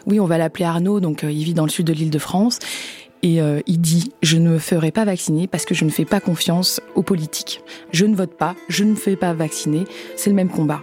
Oui, 0.05 0.19
on 0.19 0.25
va 0.25 0.37
l'appeler 0.37 0.63
Arnaud, 0.65 1.01
donc 1.01 1.23
euh, 1.23 1.31
il 1.31 1.43
vit 1.43 1.53
dans 1.53 1.65
le 1.65 1.69
sud 1.69 1.87
de 1.87 1.93
l'île 1.93 2.09
de 2.09 2.19
France 2.19 2.59
et 3.23 3.41
euh, 3.41 3.61
il 3.65 3.79
dit 3.79 4.11
je 4.21 4.37
ne 4.37 4.49
me 4.49 4.59
ferai 4.59 4.91
pas 4.91 5.05
vacciner 5.05 5.47
parce 5.47 5.65
que 5.65 5.73
je 5.73 5.85
ne 5.85 5.89
fais 5.89 6.05
pas 6.05 6.19
confiance 6.19 6.81
aux 6.95 7.01
politiques. 7.01 7.61
Je 7.91 8.05
ne 8.05 8.15
vote 8.15 8.35
pas, 8.37 8.55
je 8.67 8.83
ne 8.83 8.91
me 8.91 8.95
fais 8.95 9.15
pas 9.15 9.33
vacciner, 9.33 9.85
c'est 10.15 10.29
le 10.29 10.35
même 10.35 10.49
combat. 10.49 10.81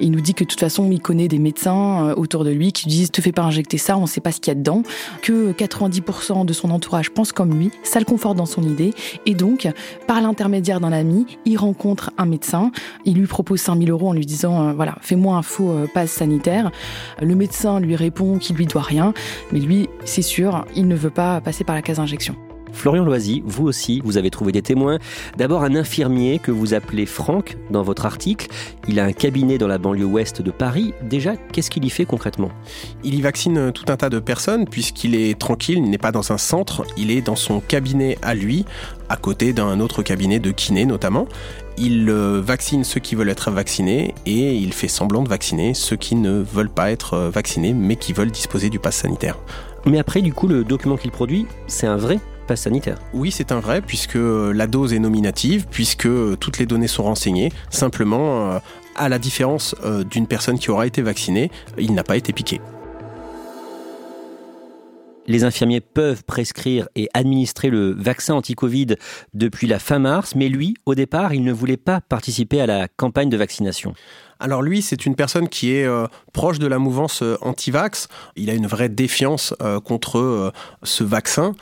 Il 0.00 0.10
nous 0.10 0.20
dit 0.20 0.34
que 0.34 0.44
de 0.44 0.48
toute 0.48 0.60
façon, 0.60 0.90
il 0.90 1.00
connaît 1.00 1.28
des 1.28 1.38
médecins 1.38 2.08
euh, 2.08 2.14
autour 2.16 2.44
de 2.44 2.50
lui 2.50 2.72
qui 2.72 2.88
disent 2.88 3.10
te 3.10 3.20
fais 3.20 3.32
pas 3.32 3.42
injecter 3.42 3.78
ça, 3.78 3.96
on 3.96 4.02
ne 4.02 4.06
sait 4.06 4.22
pas 4.22 4.32
ce 4.32 4.40
qu'il 4.40 4.50
y 4.50 4.52
a 4.52 4.54
dedans, 4.54 4.82
que 5.22 5.52
90% 5.52 6.46
de 6.46 6.52
son 6.52 6.70
entourage 6.70 7.10
pense 7.10 7.32
comme 7.32 7.56
lui, 7.56 7.70
ça 7.82 7.98
le 7.98 8.06
conforte 8.06 8.36
dans 8.36 8.46
son 8.46 8.62
idée 8.62 8.94
et 9.26 9.34
donc 9.34 9.68
par 10.06 10.20
l'intermédiaire 10.20 10.80
d'un 10.80 10.92
ami, 10.92 11.26
il 11.44 11.58
rencontre 11.58 12.10
un 12.16 12.26
médecin, 12.26 12.72
il 13.04 13.16
lui 13.18 13.26
propose 13.26 13.60
5000 13.60 13.90
euros 13.90 14.08
en 14.08 14.12
lui 14.14 14.26
disant 14.26 14.68
euh, 14.68 14.72
voilà, 14.72 14.96
fais-moi 15.02 15.36
un 15.36 15.42
faux 15.42 15.74
passe 15.92 16.10
sanitaire. 16.10 16.70
Le 17.20 17.34
médecin 17.34 17.78
lui 17.78 17.94
répond 17.94 18.38
qu'il 18.38 18.56
lui 18.56 18.66
doit 18.66 18.82
rien, 18.82 19.12
mais 19.52 19.60
lui, 19.60 19.88
c'est 20.04 20.22
sûr, 20.22 20.64
il 20.74 20.88
ne 20.88 20.94
veut 20.94 21.10
pas 21.10 21.40
passer 21.40 21.64
par 21.64 21.73
la 21.74 21.82
case 21.82 21.98
injection. 21.98 22.36
Florian 22.74 23.04
Loisy, 23.04 23.42
vous 23.46 23.66
aussi, 23.66 24.02
vous 24.04 24.18
avez 24.18 24.30
trouvé 24.30 24.52
des 24.52 24.60
témoins. 24.60 24.98
D'abord 25.38 25.62
un 25.62 25.74
infirmier 25.74 26.38
que 26.38 26.50
vous 26.50 26.74
appelez 26.74 27.06
Franck 27.06 27.56
dans 27.70 27.82
votre 27.82 28.04
article. 28.04 28.48
Il 28.88 28.98
a 28.98 29.04
un 29.04 29.12
cabinet 29.12 29.56
dans 29.56 29.68
la 29.68 29.78
banlieue 29.78 30.04
ouest 30.04 30.42
de 30.42 30.50
Paris. 30.50 30.92
Déjà, 31.02 31.36
qu'est-ce 31.36 31.70
qu'il 31.70 31.84
y 31.84 31.90
fait 31.90 32.04
concrètement? 32.04 32.50
Il 33.04 33.14
y 33.14 33.22
vaccine 33.22 33.72
tout 33.72 33.84
un 33.88 33.96
tas 33.96 34.10
de 34.10 34.18
personnes 34.18 34.66
puisqu'il 34.66 35.14
est 35.14 35.38
tranquille, 35.38 35.78
il 35.78 35.88
n'est 35.88 35.98
pas 35.98 36.12
dans 36.12 36.32
un 36.32 36.38
centre, 36.38 36.84
il 36.96 37.10
est 37.10 37.22
dans 37.22 37.36
son 37.36 37.60
cabinet 37.60 38.18
à 38.22 38.34
lui, 38.34 38.66
à 39.08 39.16
côté 39.16 39.52
d'un 39.52 39.80
autre 39.80 40.02
cabinet 40.02 40.40
de 40.40 40.50
kiné 40.50 40.84
notamment. 40.84 41.26
Il 41.76 42.08
euh, 42.08 42.40
vaccine 42.40 42.84
ceux 42.84 43.00
qui 43.00 43.14
veulent 43.14 43.30
être 43.30 43.50
vaccinés 43.50 44.14
et 44.26 44.54
il 44.54 44.72
fait 44.72 44.88
semblant 44.88 45.22
de 45.22 45.28
vacciner 45.28 45.74
ceux 45.74 45.96
qui 45.96 46.14
ne 46.14 46.40
veulent 46.40 46.68
pas 46.68 46.90
être 46.92 47.14
euh, 47.14 47.30
vaccinés 47.30 47.72
mais 47.72 47.96
qui 47.96 48.12
veulent 48.12 48.30
disposer 48.30 48.70
du 48.70 48.78
pass 48.78 48.96
sanitaire. 48.96 49.38
Mais 49.86 49.98
après, 49.98 50.22
du 50.22 50.32
coup, 50.32 50.48
le 50.48 50.64
document 50.64 50.96
qu'il 50.96 51.10
produit, 51.10 51.46
c'est 51.66 51.86
un 51.86 51.96
vrai 51.96 52.18
pass 52.46 52.62
sanitaire. 52.62 52.98
Oui, 53.12 53.30
c'est 53.30 53.52
un 53.52 53.60
vrai, 53.60 53.80
puisque 53.80 54.18
la 54.18 54.66
dose 54.66 54.92
est 54.92 54.98
nominative, 54.98 55.66
puisque 55.70 56.08
toutes 56.38 56.58
les 56.58 56.66
données 56.66 56.88
sont 56.88 57.02
renseignées. 57.02 57.50
Simplement, 57.70 58.52
euh, 58.52 58.58
à 58.96 59.08
la 59.08 59.18
différence 59.18 59.74
d'une 60.10 60.26
personne 60.26 60.58
qui 60.58 60.70
aura 60.70 60.86
été 60.86 61.02
vaccinée, 61.02 61.50
il 61.78 61.94
n'a 61.94 62.04
pas 62.04 62.16
été 62.16 62.32
piqué. 62.32 62.60
Les 65.26 65.44
infirmiers 65.44 65.80
peuvent 65.80 66.22
prescrire 66.24 66.88
et 66.96 67.08
administrer 67.14 67.70
le 67.70 67.92
vaccin 67.92 68.34
anti-Covid 68.34 68.96
depuis 69.32 69.66
la 69.66 69.78
fin 69.78 69.98
mars, 69.98 70.34
mais 70.34 70.48
lui, 70.48 70.74
au 70.84 70.94
départ, 70.94 71.32
il 71.32 71.42
ne 71.44 71.52
voulait 71.52 71.78
pas 71.78 72.02
participer 72.02 72.60
à 72.60 72.66
la 72.66 72.88
campagne 72.88 73.30
de 73.30 73.36
vaccination. 73.38 73.94
Alors 74.40 74.62
lui, 74.62 74.82
c'est 74.82 75.06
une 75.06 75.14
personne 75.14 75.48
qui 75.48 75.74
est 75.74 75.84
euh, 75.84 76.06
proche 76.32 76.58
de 76.58 76.66
la 76.66 76.78
mouvance 76.78 77.22
euh, 77.22 77.36
anti-vax. 77.40 78.08
Il 78.36 78.50
a 78.50 78.54
une 78.54 78.66
vraie 78.66 78.88
défiance 78.88 79.54
euh, 79.62 79.80
contre 79.80 80.52
ce 80.82 81.04
vaccin. 81.04 81.54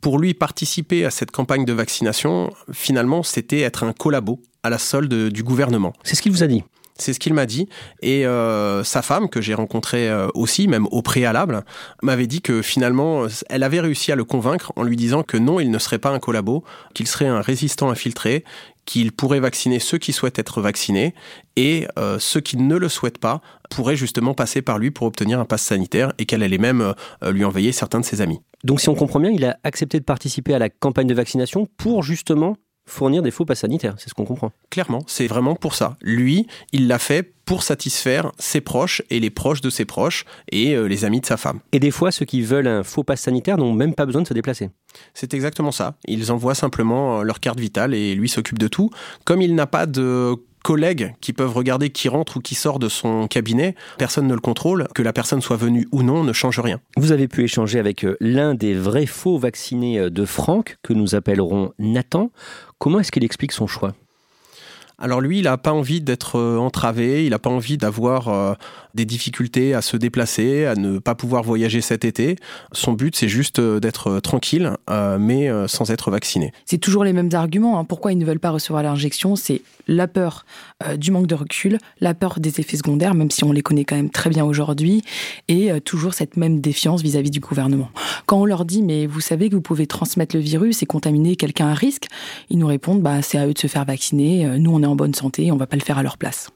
Pour 0.00 0.18
lui, 0.18 0.32
participer 0.34 1.04
à 1.04 1.10
cette 1.10 1.30
campagne 1.30 1.64
de 1.64 1.72
vaccination, 1.72 2.50
finalement, 2.72 3.22
c'était 3.22 3.60
être 3.60 3.84
un 3.84 3.92
collabo 3.92 4.40
à 4.62 4.70
la 4.70 4.78
solde 4.78 5.28
du 5.28 5.42
gouvernement. 5.42 5.92
C'est 6.02 6.16
ce 6.16 6.22
qu'il 6.22 6.32
vous 6.32 6.42
a 6.42 6.46
dit 6.46 6.64
c'est 7.00 7.12
ce 7.12 7.18
qu'il 7.18 7.34
m'a 7.34 7.46
dit. 7.46 7.68
Et 8.02 8.26
euh, 8.26 8.84
sa 8.84 9.02
femme, 9.02 9.28
que 9.28 9.40
j'ai 9.40 9.54
rencontrée 9.54 10.08
euh, 10.08 10.28
aussi, 10.34 10.68
même 10.68 10.86
au 10.90 11.02
préalable, 11.02 11.64
m'avait 12.02 12.26
dit 12.26 12.42
que 12.42 12.62
finalement, 12.62 13.26
elle 13.48 13.62
avait 13.62 13.80
réussi 13.80 14.12
à 14.12 14.16
le 14.16 14.24
convaincre 14.24 14.72
en 14.76 14.82
lui 14.82 14.96
disant 14.96 15.22
que 15.22 15.36
non, 15.36 15.60
il 15.60 15.70
ne 15.70 15.78
serait 15.78 15.98
pas 15.98 16.10
un 16.10 16.18
collabo, 16.18 16.64
qu'il 16.94 17.06
serait 17.06 17.26
un 17.26 17.40
résistant 17.40 17.90
infiltré, 17.90 18.44
qu'il 18.84 19.12
pourrait 19.12 19.40
vacciner 19.40 19.78
ceux 19.78 19.98
qui 19.98 20.12
souhaitent 20.12 20.38
être 20.38 20.60
vaccinés 20.60 21.14
et 21.60 21.86
euh, 21.98 22.18
ceux 22.18 22.40
qui 22.40 22.56
ne 22.56 22.76
le 22.76 22.88
souhaitent 22.88 23.18
pas 23.18 23.42
pourraient 23.68 23.96
justement 23.96 24.32
passer 24.32 24.62
par 24.62 24.78
lui 24.78 24.90
pour 24.90 25.06
obtenir 25.06 25.38
un 25.38 25.44
pass 25.44 25.62
sanitaire 25.62 26.12
et 26.18 26.24
qu'elle 26.24 26.42
allait 26.42 26.58
même 26.58 26.94
lui 27.22 27.44
envoyer 27.44 27.70
certains 27.70 28.00
de 28.00 28.04
ses 28.04 28.20
amis. 28.20 28.40
Donc 28.64 28.80
si 28.80 28.88
on 28.88 28.94
comprend 28.94 29.20
bien, 29.20 29.30
il 29.30 29.44
a 29.44 29.58
accepté 29.62 30.00
de 30.00 30.04
participer 30.04 30.54
à 30.54 30.58
la 30.58 30.70
campagne 30.70 31.06
de 31.06 31.14
vaccination 31.14 31.68
pour 31.76 32.02
justement 32.02 32.56
fournir 32.86 33.22
des 33.22 33.30
faux 33.30 33.44
pas 33.44 33.54
sanitaires, 33.54 33.94
c'est 33.98 34.08
ce 34.08 34.14
qu'on 34.14 34.24
comprend. 34.24 34.52
Clairement, 34.68 35.02
c'est 35.06 35.26
vraiment 35.26 35.54
pour 35.54 35.74
ça. 35.74 35.96
Lui, 36.02 36.46
il 36.72 36.88
l'a 36.88 36.98
fait 36.98 37.34
pour 37.44 37.62
satisfaire 37.62 38.32
ses 38.38 38.60
proches 38.60 39.02
et 39.10 39.18
les 39.18 39.30
proches 39.30 39.60
de 39.60 39.70
ses 39.70 39.84
proches 39.84 40.24
et 40.52 40.74
euh, 40.74 40.86
les 40.86 41.04
amis 41.04 41.20
de 41.20 41.26
sa 41.26 41.36
femme. 41.36 41.60
Et 41.72 41.80
des 41.80 41.90
fois, 41.90 42.12
ceux 42.12 42.24
qui 42.24 42.42
veulent 42.42 42.66
un 42.66 42.82
faux 42.82 43.02
pass 43.02 43.22
sanitaire 43.22 43.58
n'ont 43.58 43.72
même 43.72 43.94
pas 43.94 44.06
besoin 44.06 44.22
de 44.22 44.28
se 44.28 44.34
déplacer. 44.34 44.70
C'est 45.14 45.34
exactement 45.34 45.72
ça. 45.72 45.96
Ils 46.06 46.30
envoient 46.30 46.54
simplement 46.54 47.20
euh, 47.20 47.22
leur 47.22 47.40
carte 47.40 47.58
vitale 47.58 47.94
et 47.94 48.14
lui 48.14 48.28
s'occupe 48.28 48.58
de 48.58 48.68
tout. 48.68 48.90
Comme 49.24 49.42
il 49.42 49.54
n'a 49.54 49.66
pas 49.66 49.86
de 49.86 50.36
collègues 50.62 51.14
qui 51.20 51.32
peuvent 51.32 51.54
regarder 51.54 51.90
qui 51.90 52.08
rentre 52.08 52.38
ou 52.38 52.40
qui 52.40 52.54
sort 52.54 52.78
de 52.78 52.88
son 52.88 53.26
cabinet. 53.28 53.74
Personne 53.98 54.26
ne 54.26 54.34
le 54.34 54.40
contrôle. 54.40 54.88
Que 54.94 55.02
la 55.02 55.12
personne 55.12 55.40
soit 55.40 55.56
venue 55.56 55.88
ou 55.92 56.02
non 56.02 56.24
ne 56.24 56.32
change 56.32 56.60
rien. 56.60 56.80
Vous 56.96 57.12
avez 57.12 57.28
pu 57.28 57.44
échanger 57.44 57.78
avec 57.78 58.04
euh, 58.04 58.16
l'un 58.20 58.54
des 58.54 58.74
vrais 58.74 59.06
faux 59.06 59.38
vaccinés 59.38 59.98
euh, 59.98 60.10
de 60.10 60.24
Franck, 60.24 60.78
que 60.82 60.92
nous 60.92 61.14
appellerons 61.14 61.72
Nathan. 61.78 62.30
Comment 62.78 63.00
est-ce 63.00 63.12
qu'il 63.12 63.24
explique 63.24 63.52
son 63.52 63.66
choix? 63.66 63.94
Alors 65.00 65.22
lui, 65.22 65.38
il 65.38 65.44
n'a 65.44 65.56
pas 65.56 65.72
envie 65.72 66.02
d'être 66.02 66.38
euh, 66.38 66.58
entravé, 66.58 67.24
il 67.24 67.30
n'a 67.30 67.38
pas 67.38 67.48
envie 67.48 67.78
d'avoir 67.78 68.28
euh, 68.28 68.52
des 68.94 69.06
difficultés 69.06 69.72
à 69.72 69.80
se 69.80 69.96
déplacer, 69.96 70.66
à 70.66 70.74
ne 70.74 70.98
pas 70.98 71.14
pouvoir 71.14 71.42
voyager 71.42 71.80
cet 71.80 72.04
été. 72.04 72.36
Son 72.72 72.92
but, 72.92 73.16
c'est 73.16 73.28
juste 73.28 73.60
euh, 73.60 73.80
d'être 73.80 74.20
tranquille, 74.20 74.72
mais 75.18 75.50
sans 75.68 75.90
être 75.90 76.10
vacciné. 76.10 76.52
C'est 76.66 76.78
toujours 76.78 77.04
les 77.04 77.12
mêmes 77.12 77.30
arguments. 77.32 77.78
Hein. 77.78 77.84
Pourquoi 77.84 78.12
ils 78.12 78.18
ne 78.18 78.24
veulent 78.24 78.40
pas 78.40 78.50
recevoir 78.50 78.82
l'injection? 78.82 79.36
C'est 79.36 79.62
la 79.88 80.06
peur 80.06 80.44
du 80.96 81.10
manque 81.10 81.26
de 81.26 81.34
recul, 81.34 81.78
la 82.00 82.14
peur 82.14 82.38
des 82.38 82.60
effets 82.60 82.76
secondaires, 82.76 83.14
même 83.14 83.30
si 83.30 83.44
on 83.44 83.52
les 83.52 83.62
connaît 83.62 83.84
quand 83.84 83.96
même 83.96 84.10
très 84.10 84.30
bien 84.30 84.44
aujourd'hui, 84.44 85.02
et 85.48 85.80
toujours 85.80 86.14
cette 86.14 86.36
même 86.36 86.60
défiance 86.60 87.02
vis-à-vis 87.02 87.30
du 87.30 87.40
gouvernement. 87.40 87.88
Quand 88.26 88.40
on 88.40 88.44
leur 88.44 88.64
dit, 88.64 88.82
mais 88.82 89.06
vous 89.06 89.20
savez 89.20 89.48
que 89.48 89.54
vous 89.54 89.62
pouvez 89.62 89.86
transmettre 89.86 90.36
le 90.36 90.42
virus 90.42 90.82
et 90.82 90.86
contaminer 90.86 91.36
quelqu'un 91.36 91.68
à 91.68 91.74
risque, 91.74 92.06
ils 92.50 92.58
nous 92.58 92.66
répondent, 92.66 93.00
bah, 93.00 93.22
c'est 93.22 93.38
à 93.38 93.46
eux 93.46 93.54
de 93.54 93.58
se 93.58 93.66
faire 93.66 93.84
vacciner, 93.84 94.44
nous 94.58 94.72
on 94.72 94.82
est 94.82 94.86
en 94.90 94.96
bonne 94.96 95.14
santé, 95.14 95.50
on 95.52 95.56
va 95.56 95.66
pas 95.66 95.76
le 95.76 95.82
faire 95.82 95.98
à 95.98 96.02
leur 96.02 96.18
place. 96.18 96.50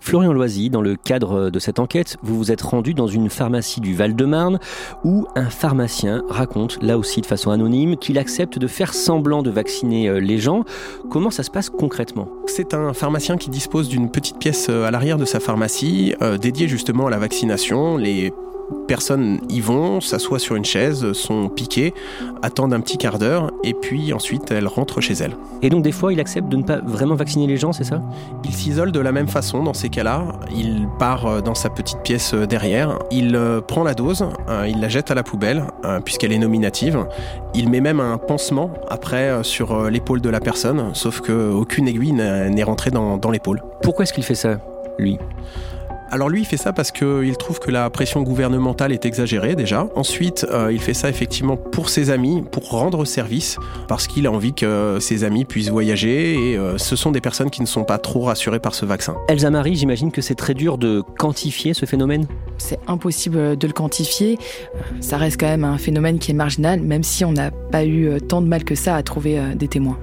Florian 0.00 0.32
Loisy, 0.32 0.70
dans 0.70 0.80
le 0.80 0.94
cadre 0.94 1.50
de 1.50 1.58
cette 1.58 1.80
enquête, 1.80 2.16
vous 2.22 2.36
vous 2.36 2.52
êtes 2.52 2.62
rendu 2.62 2.94
dans 2.94 3.08
une 3.08 3.28
pharmacie 3.28 3.80
du 3.80 3.94
Val-de-Marne 3.94 4.58
où 5.04 5.26
un 5.34 5.50
pharmacien 5.50 6.22
raconte, 6.28 6.78
là 6.82 6.98
aussi 6.98 7.20
de 7.20 7.26
façon 7.26 7.50
anonyme, 7.50 7.96
qu'il 7.96 8.18
accepte 8.18 8.58
de 8.58 8.66
faire 8.68 8.94
semblant 8.94 9.42
de 9.42 9.50
vacciner 9.50 10.08
euh, 10.08 10.20
les 10.20 10.38
gens. 10.38 10.64
Comment 11.10 11.30
ça 11.30 11.42
se 11.42 11.50
passe 11.50 11.68
concrètement? 11.68 12.28
C'est 12.46 12.74
un 12.74 12.92
pharmacien 12.92 13.36
qui 13.36 13.50
dispose 13.50 13.88
d'une 13.88 14.10
petite 14.10 14.38
pièce 14.38 14.68
euh, 14.70 14.84
à 14.84 14.90
l'arrière 14.90 15.16
de 15.16 15.24
sa 15.24 15.40
pharmacie 15.40 16.14
euh, 16.22 16.38
dédiée 16.38 16.68
justement 16.68 17.08
à 17.08 17.10
la 17.10 17.18
vaccination. 17.18 17.96
Les 17.96 18.32
personnes 18.86 19.40
y 19.48 19.60
vont, 19.60 20.00
s'assoient 20.00 20.38
sur 20.38 20.56
une 20.56 20.64
chaise, 20.64 21.12
sont 21.12 21.48
piquées, 21.48 21.94
attendent 22.42 22.72
un 22.72 22.80
petit 22.80 22.98
quart 22.98 23.18
d'heure 23.18 23.50
et 23.62 23.74
puis 23.74 24.12
ensuite 24.12 24.50
elles 24.50 24.66
rentrent 24.66 25.00
chez 25.00 25.14
elles. 25.14 25.36
Et 25.62 25.70
donc 25.70 25.82
des 25.82 25.92
fois 25.92 26.12
il 26.12 26.20
accepte 26.20 26.48
de 26.48 26.56
ne 26.56 26.62
pas 26.62 26.78
vraiment 26.78 27.14
vacciner 27.14 27.46
les 27.46 27.56
gens, 27.56 27.72
c'est 27.72 27.84
ça? 27.84 28.00
Il 28.44 28.52
s'isole 28.52 28.92
de 28.92 29.00
la 29.00 29.12
même 29.12 29.28
façon 29.28 29.62
dans 29.62 29.74
ces 29.74 29.88
cas-là. 29.88 30.24
Il 30.54 30.88
part 30.98 31.26
euh, 31.26 31.40
dans 31.40 31.54
sa 31.54 31.68
petite 31.68 31.98
pièce 32.02 32.32
euh, 32.34 32.46
derrière, 32.46 32.98
il 33.10 33.36
euh, 33.36 33.60
prend 33.60 33.84
la 33.84 33.94
dose, 33.94 34.24
il 34.66 34.80
la 34.80 34.88
jette 34.88 35.10
à 35.10 35.14
la 35.14 35.22
poubelle 35.22 35.64
puisqu'elle 36.04 36.32
est 36.32 36.38
nominative. 36.38 37.06
Il 37.54 37.68
met 37.68 37.80
même 37.80 38.00
un 38.00 38.16
pansement 38.18 38.70
après 38.88 39.42
sur 39.42 39.90
l'épaule 39.90 40.20
de 40.20 40.30
la 40.30 40.40
personne, 40.40 40.90
sauf 40.94 41.20
qu'aucune 41.20 41.88
aiguille 41.88 42.12
n'est 42.12 42.62
rentrée 42.62 42.90
dans, 42.90 43.16
dans 43.16 43.30
l'épaule. 43.30 43.62
Pourquoi 43.82 44.04
est-ce 44.04 44.12
qu'il 44.12 44.24
fait 44.24 44.34
ça, 44.34 44.58
lui? 44.98 45.18
Alors 46.10 46.28
lui, 46.28 46.40
il 46.40 46.44
fait 46.44 46.56
ça 46.56 46.72
parce 46.72 46.90
qu'il 46.90 47.36
trouve 47.36 47.58
que 47.58 47.70
la 47.70 47.90
pression 47.90 48.22
gouvernementale 48.22 48.92
est 48.92 49.04
exagérée 49.04 49.54
déjà. 49.56 49.88
Ensuite, 49.94 50.46
euh, 50.50 50.72
il 50.72 50.80
fait 50.80 50.94
ça 50.94 51.08
effectivement 51.08 51.56
pour 51.56 51.90
ses 51.90 52.10
amis, 52.10 52.42
pour 52.50 52.70
rendre 52.70 53.04
service, 53.04 53.58
parce 53.88 54.06
qu'il 54.06 54.26
a 54.26 54.32
envie 54.32 54.54
que 54.54 54.98
ses 55.00 55.24
amis 55.24 55.44
puissent 55.44 55.68
voyager 55.68 56.34
et 56.34 56.56
euh, 56.56 56.78
ce 56.78 56.96
sont 56.96 57.10
des 57.10 57.20
personnes 57.20 57.50
qui 57.50 57.60
ne 57.60 57.66
sont 57.66 57.84
pas 57.84 57.98
trop 57.98 58.22
rassurées 58.22 58.60
par 58.60 58.74
ce 58.74 58.86
vaccin. 58.86 59.16
Elsa 59.28 59.50
Marie, 59.50 59.76
j'imagine 59.76 60.10
que 60.10 60.22
c'est 60.22 60.34
très 60.34 60.54
dur 60.54 60.78
de 60.78 61.02
quantifier 61.18 61.74
ce 61.74 61.84
phénomène? 61.84 62.26
C'est 62.56 62.80
impossible 62.86 63.56
de 63.56 63.66
le 63.66 63.72
quantifier. 63.72 64.38
Ça 65.00 65.18
reste 65.18 65.38
quand 65.38 65.46
même 65.46 65.64
un 65.64 65.78
phénomène 65.78 66.18
qui 66.18 66.30
est 66.30 66.34
marginal, 66.34 66.80
même 66.80 67.02
si 67.02 67.24
on 67.24 67.32
n'a 67.32 67.50
pas 67.50 67.84
eu 67.84 68.20
tant 68.28 68.40
de 68.40 68.46
mal 68.46 68.64
que 68.64 68.74
ça 68.74 68.96
à 68.96 69.02
trouver 69.02 69.38
euh, 69.38 69.54
des 69.54 69.68
témoins. 69.68 69.98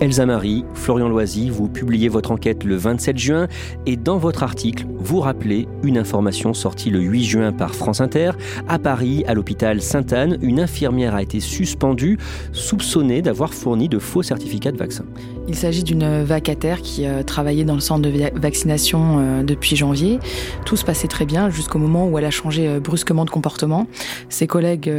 Elsa 0.00 0.26
Marie, 0.26 0.64
Florian 0.74 1.08
Loisy, 1.08 1.50
vous 1.50 1.68
publiez 1.68 2.08
votre 2.08 2.30
enquête 2.30 2.62
le 2.62 2.76
27 2.76 3.18
juin 3.18 3.48
et 3.84 3.96
dans 3.96 4.16
votre 4.16 4.44
article, 4.44 4.86
vous 4.96 5.18
rappelez 5.18 5.66
une 5.82 5.98
information 5.98 6.54
sortie 6.54 6.90
le 6.90 7.00
8 7.00 7.24
juin 7.24 7.52
par 7.52 7.74
France 7.74 8.00
Inter. 8.00 8.32
À 8.68 8.78
Paris, 8.78 9.24
à 9.26 9.34
l'hôpital 9.34 9.82
Sainte-Anne, 9.82 10.38
une 10.40 10.60
infirmière 10.60 11.16
a 11.16 11.22
été 11.22 11.40
suspendue, 11.40 12.16
soupçonnée 12.52 13.22
d'avoir 13.22 13.52
fourni 13.52 13.88
de 13.88 13.98
faux 13.98 14.22
certificats 14.22 14.70
de 14.70 14.76
vaccin. 14.76 15.04
Il 15.48 15.56
s'agit 15.56 15.82
d'une 15.82 16.24
vacataire 16.24 16.82
qui 16.82 17.06
euh, 17.06 17.22
travaillait 17.22 17.64
dans 17.64 17.74
le 17.74 17.80
centre 17.80 18.02
de 18.02 18.38
vaccination 18.38 19.16
euh, 19.18 19.42
depuis 19.42 19.76
janvier. 19.76 20.18
Tout 20.66 20.76
se 20.76 20.84
passait 20.84 21.08
très 21.08 21.24
bien 21.24 21.48
jusqu'au 21.48 21.78
moment 21.78 22.06
où 22.06 22.18
elle 22.18 22.26
a 22.26 22.30
changé 22.30 22.68
euh, 22.68 22.80
brusquement 22.80 23.24
de 23.24 23.30
comportement. 23.30 23.86
Ses 24.28 24.46
collègues 24.46 24.92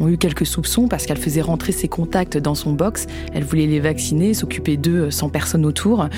ont 0.00 0.08
eu 0.08 0.16
quelques 0.16 0.46
soupçons 0.46 0.88
parce 0.88 1.04
qu'elle 1.04 1.18
faisait 1.18 1.42
rentrer 1.42 1.72
ses 1.72 1.88
contacts 1.88 2.38
dans 2.38 2.54
son 2.54 2.72
box. 2.72 3.06
Elle 3.34 3.44
voulait 3.44 3.66
les 3.66 3.80
vacciner, 3.80 4.23
s'occuper 4.32 4.76
d'eux 4.76 5.10
sans 5.10 5.28
personne 5.28 5.66
autour. 5.66 6.08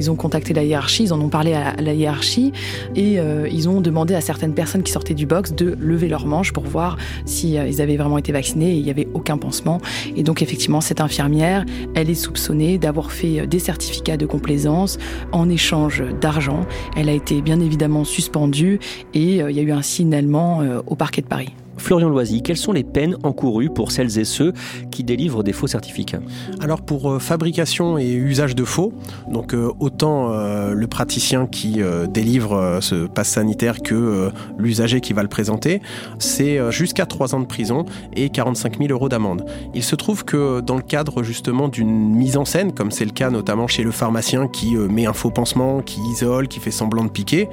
Ils 0.00 0.10
ont 0.10 0.16
contacté 0.16 0.54
la 0.54 0.64
hiérarchie, 0.64 1.04
ils 1.04 1.12
en 1.12 1.20
ont 1.20 1.28
parlé 1.28 1.52
à 1.52 1.74
la 1.80 1.92
hiérarchie 1.92 2.52
et 2.96 3.18
ils 3.50 3.68
ont 3.68 3.80
demandé 3.80 4.14
à 4.14 4.20
certaines 4.20 4.54
personnes 4.54 4.82
qui 4.82 4.92
sortaient 4.92 5.14
du 5.14 5.26
box 5.26 5.52
de 5.52 5.76
lever 5.78 6.08
leurs 6.08 6.26
manches 6.26 6.52
pour 6.52 6.64
voir 6.64 6.96
si 7.26 7.54
ils 7.54 7.80
avaient 7.80 7.96
vraiment 7.96 8.18
été 8.18 8.32
vaccinés 8.32 8.72
et 8.72 8.76
il 8.76 8.82
n'y 8.82 8.90
avait 8.90 9.08
aucun 9.14 9.38
pansement. 9.38 9.80
Et 10.16 10.22
donc 10.22 10.42
effectivement, 10.42 10.80
cette 10.80 11.00
infirmière, 11.00 11.64
elle 11.94 12.10
est 12.10 12.14
soupçonnée 12.14 12.78
d'avoir 12.78 13.12
fait 13.12 13.40
euh, 13.40 13.46
des 13.46 13.58
certificats 13.58 14.16
de 14.16 14.26
complaisance 14.26 14.98
en 15.32 15.48
échange 15.48 16.02
d'argent. 16.20 16.60
Elle 16.96 17.08
a 17.08 17.12
été 17.12 17.42
bien 17.42 17.60
évidemment 17.60 18.04
suspendue 18.04 18.78
et 19.14 19.42
euh, 19.42 19.50
il 19.50 19.56
y 19.56 19.60
a 19.60 19.62
eu 19.62 19.72
un 19.72 19.82
signalement 19.82 20.62
euh, 20.62 20.80
au 20.86 20.94
parquet 20.94 21.22
de 21.22 21.26
Paris. 21.26 21.52
Florian 21.82 22.08
Loisy, 22.08 22.42
quelles 22.42 22.56
sont 22.56 22.72
les 22.72 22.84
peines 22.84 23.16
encourues 23.24 23.68
pour 23.68 23.90
celles 23.90 24.16
et 24.16 24.24
ceux 24.24 24.52
qui 24.92 25.02
délivrent 25.02 25.42
des 25.42 25.52
faux 25.52 25.66
certificats? 25.66 26.20
Alors 26.60 26.80
pour 26.80 27.10
euh, 27.10 27.18
fabrication 27.18 27.98
et 27.98 28.12
usage 28.12 28.54
de 28.54 28.62
faux, 28.62 28.92
donc 29.28 29.52
euh, 29.52 29.72
autant 29.80 30.30
euh, 30.30 30.74
le 30.74 30.86
praticien 30.86 31.46
qui 31.46 31.80
délivre 32.08 32.78
ce 32.80 33.06
passe 33.06 33.30
sanitaire 33.30 33.82
que 33.82 34.30
l'usager 34.58 35.00
qui 35.00 35.12
va 35.12 35.22
le 35.22 35.28
présenter, 35.28 35.80
c'est 36.18 36.70
jusqu'à 36.70 37.06
3 37.06 37.34
ans 37.34 37.40
de 37.40 37.46
prison 37.46 37.84
et 38.14 38.28
45 38.28 38.78
000 38.78 38.90
euros 38.92 39.08
d'amende. 39.08 39.44
Il 39.74 39.82
se 39.82 39.96
trouve 39.96 40.24
que 40.24 40.60
dans 40.60 40.76
le 40.76 40.82
cadre 40.82 41.22
justement 41.22 41.68
d'une 41.68 42.14
mise 42.14 42.36
en 42.36 42.44
scène, 42.44 42.72
comme 42.72 42.90
c'est 42.90 43.04
le 43.04 43.10
cas 43.10 43.30
notamment 43.30 43.66
chez 43.66 43.82
le 43.82 43.90
pharmacien 43.90 44.46
qui 44.46 44.76
met 44.76 45.06
un 45.06 45.12
faux 45.12 45.30
pansement, 45.30 45.80
qui 45.80 46.00
isole, 46.12 46.46
qui 46.46 46.60
fait 46.60 46.70
semblant 46.70 47.04
de 47.04 47.10
piquer, 47.10 47.48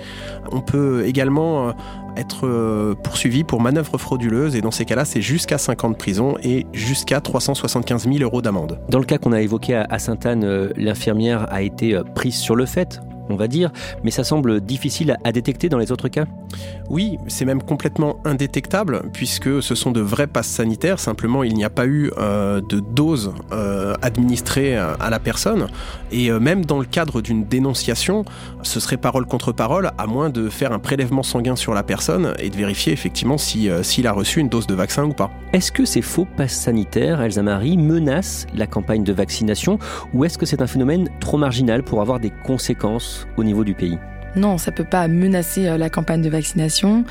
on 0.52 0.62
peut 0.62 1.06
également 1.06 1.74
être 2.20 2.46
euh, 2.46 2.94
poursuivi 2.96 3.44
pour 3.44 3.62
manœuvre 3.62 3.98
frauduleuse 3.98 4.56
et 4.56 4.62
dans 4.62 4.72
ces 4.72 4.86
cas-là, 4.86 5.06
c'est 5.06 5.22
jusqu'à 5.22 5.58
5 5.58 5.84
ans 5.84 5.90
de 5.90 5.96
prison 5.96 6.36
et 6.44 6.68
jusqu'à 6.74 7.22
375 7.22 8.04
000 8.04 8.18
euros 8.20 8.42
d'amende. 8.42 8.80
Dans 8.90 9.00
le 9.00 9.06
cas 9.06 9.18
qu'on 9.18 9.32
a 9.32 9.42
évoqué 9.42 9.76
à 9.76 10.00
Sainte-Anne, 10.00 10.44
euh, 10.44 10.70
l'infirmière 10.76 11.52
a 11.52 11.62
été 11.62 11.96
euh, 11.96 12.04
prise 12.04 12.36
sur 12.36 12.56
le 12.56 12.66
fait 12.66 13.02
on 13.30 13.36
va 13.36 13.48
dire, 13.48 13.72
mais 14.04 14.12
ça 14.12 14.24
semble 14.24 14.62
difficile 14.62 15.18
à 15.24 15.32
détecter 15.32 15.70
dans 15.70 15.78
les 15.78 15.92
autres 15.92 16.10
cas. 16.10 16.26
Oui, 16.90 17.18
c'est 17.28 17.46
même 17.46 17.62
complètement 17.62 18.18
indétectable, 18.26 19.04
puisque 19.14 19.62
ce 19.62 19.76
sont 19.76 19.92
de 19.92 20.02
vrais 20.02 20.28
passes 20.28 20.48
sanitaires, 20.48 21.00
simplement 21.00 21.44
il 21.44 21.54
n'y 21.54 21.64
a 21.64 21.70
pas 21.70 21.86
eu 21.86 22.12
euh, 22.18 22.62
de 22.62 22.80
dose 22.80 23.34
euh, 23.52 23.94
administrée 24.02 24.78
euh, 24.78 24.96
à 25.00 25.10
la 25.10 25.20
personne, 25.20 25.68
et 26.12 26.32
même 26.32 26.66
dans 26.66 26.80
le 26.80 26.86
cadre 26.86 27.22
d'une 27.22 27.46
dénonciation, 27.46 28.26
ce 28.64 28.80
serait 28.80 28.98
parole 28.98 29.26
contre 29.26 29.52
parole, 29.52 29.92
à 29.98 30.08
moins 30.08 30.30
de 30.30 30.50
faire 30.50 30.72
un 30.72 30.80
prélèvement 30.80 31.24
sanguin 31.24 31.56
sur 31.56 31.74
la 31.74 31.84
personne 31.84 32.34
et 32.40 32.50
de 32.50 32.56
vérifier 32.56 32.94
effectivement 32.94 33.38
s'il 33.38 33.72
si, 33.84 34.08
a 34.08 34.12
reçu 34.12 34.40
une 34.40 34.50
dose 34.50 34.68
de 34.68 34.74
vaccin 34.74 35.04
ou 35.04 35.14
pas. 35.14 35.30
Est-ce 35.54 35.72
que 35.72 35.86
ces 35.86 36.02
faux 36.02 36.28
passes 36.38 36.54
sanitaires, 36.54 37.22
Elsa 37.22 37.44
Marie, 37.44 37.78
menacent 37.78 38.48
la 38.56 38.66
campagne 38.66 39.04
de 39.04 39.14
vaccination, 39.14 39.78
ou 40.14 40.26
est-ce 40.26 40.38
que 40.38 40.46
c'est 40.46 40.62
un 40.62 40.68
phénomène 40.68 41.10
trop 41.20 41.38
marginal 41.38 41.84
pour 41.84 42.02
avoir 42.02 42.20
des 42.20 42.32
conséquences 42.44 43.19
au 43.38 43.44
niveau 43.44 43.64
du 43.64 43.74
pays 43.74 43.98
non, 44.36 44.58
ça 44.58 44.72
peut 44.72 44.84
pas 44.84 45.08
menacer 45.08 45.68
euh, 45.68 45.78
la 45.78 45.90
campagne 45.90 46.22
de 46.22 46.30
vaccination. 46.30 47.04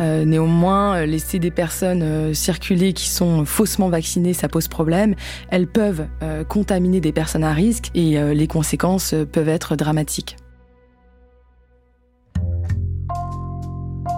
Euh, 0.00 0.24
néanmoins, 0.24 0.96
euh, 0.96 1.06
laisser 1.06 1.38
des 1.38 1.50
personnes 1.50 2.34
circuler 2.34 2.92
qui 2.92 3.08
sont 3.08 3.44
faussement 3.44 3.88
vaccinées, 3.88 4.32
ça 4.32 4.48
pose 4.48 4.68
problème. 4.68 5.14
Elles 5.50 5.66
peuvent 5.66 6.06
contaminer 6.48 7.00
des 7.00 7.12
personnes 7.12 7.44
à 7.44 7.52
risque 7.52 7.90
et 7.94 8.18
les 8.34 8.46
conséquences 8.46 9.14
peuvent 9.32 9.48
être 9.48 9.76
dramatiques. 9.76 10.36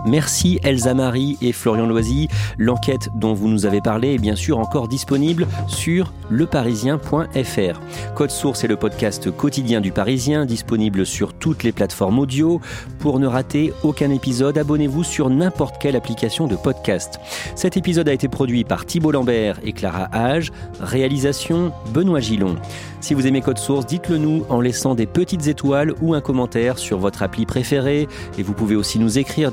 Merci 0.06 0.60
Elsa 0.62 0.94
Marie 0.94 1.36
et 1.42 1.52
Florian 1.52 1.86
Loisy. 1.86 2.28
L'enquête 2.58 3.08
dont 3.16 3.34
vous 3.34 3.48
nous 3.48 3.66
avez 3.66 3.80
parlé 3.80 4.14
est 4.14 4.18
bien 4.18 4.36
sûr 4.36 4.58
encore 4.58 4.86
disponible 4.86 5.48
sur 5.66 6.12
leparisien.fr. 6.30 7.80
Code 8.14 8.30
Source 8.30 8.62
est 8.62 8.68
le 8.68 8.76
podcast 8.76 9.30
quotidien 9.30 9.80
du 9.80 9.90
Parisien, 9.90 10.46
disponible 10.46 11.04
sur 11.04 11.34
toutes 11.34 11.64
les 11.64 11.72
plateformes 11.72 12.20
audio. 12.20 12.60
Pour 13.00 13.18
ne 13.18 13.26
rater 13.26 13.72
aucun 13.82 14.10
épisode, 14.10 14.58
abonnez-vous 14.58 15.02
sur 15.02 15.28
n'importe 15.28 15.76
quelle 15.80 15.96
application 15.96 16.46
de 16.46 16.54
podcast. 16.54 17.18
Cet 17.56 17.76
épisode 17.76 18.08
a 18.08 18.12
été 18.12 18.28
produit 18.28 18.64
par 18.64 18.86
Thibault 18.86 19.12
Lambert 19.12 19.58
et 19.64 19.72
Clara 19.72 20.08
Hage. 20.12 20.52
Réalisation 20.80 21.72
Benoît 21.92 22.20
Gillon. 22.20 22.56
Si 23.00 23.14
vous 23.14 23.26
aimez 23.26 23.40
Code 23.40 23.58
Source, 23.58 23.86
dites-le 23.86 24.18
nous 24.18 24.44
en 24.48 24.60
laissant 24.60 24.94
des 24.94 25.06
petites 25.06 25.46
étoiles 25.46 25.94
ou 26.00 26.14
un 26.14 26.20
commentaire 26.20 26.78
sur 26.78 26.98
votre 26.98 27.22
appli 27.22 27.46
préférée. 27.46 28.08
Et 28.38 28.42
vous 28.42 28.52
pouvez 28.52 28.76
aussi 28.76 28.98
nous 28.98 29.18
écrire 29.18 29.52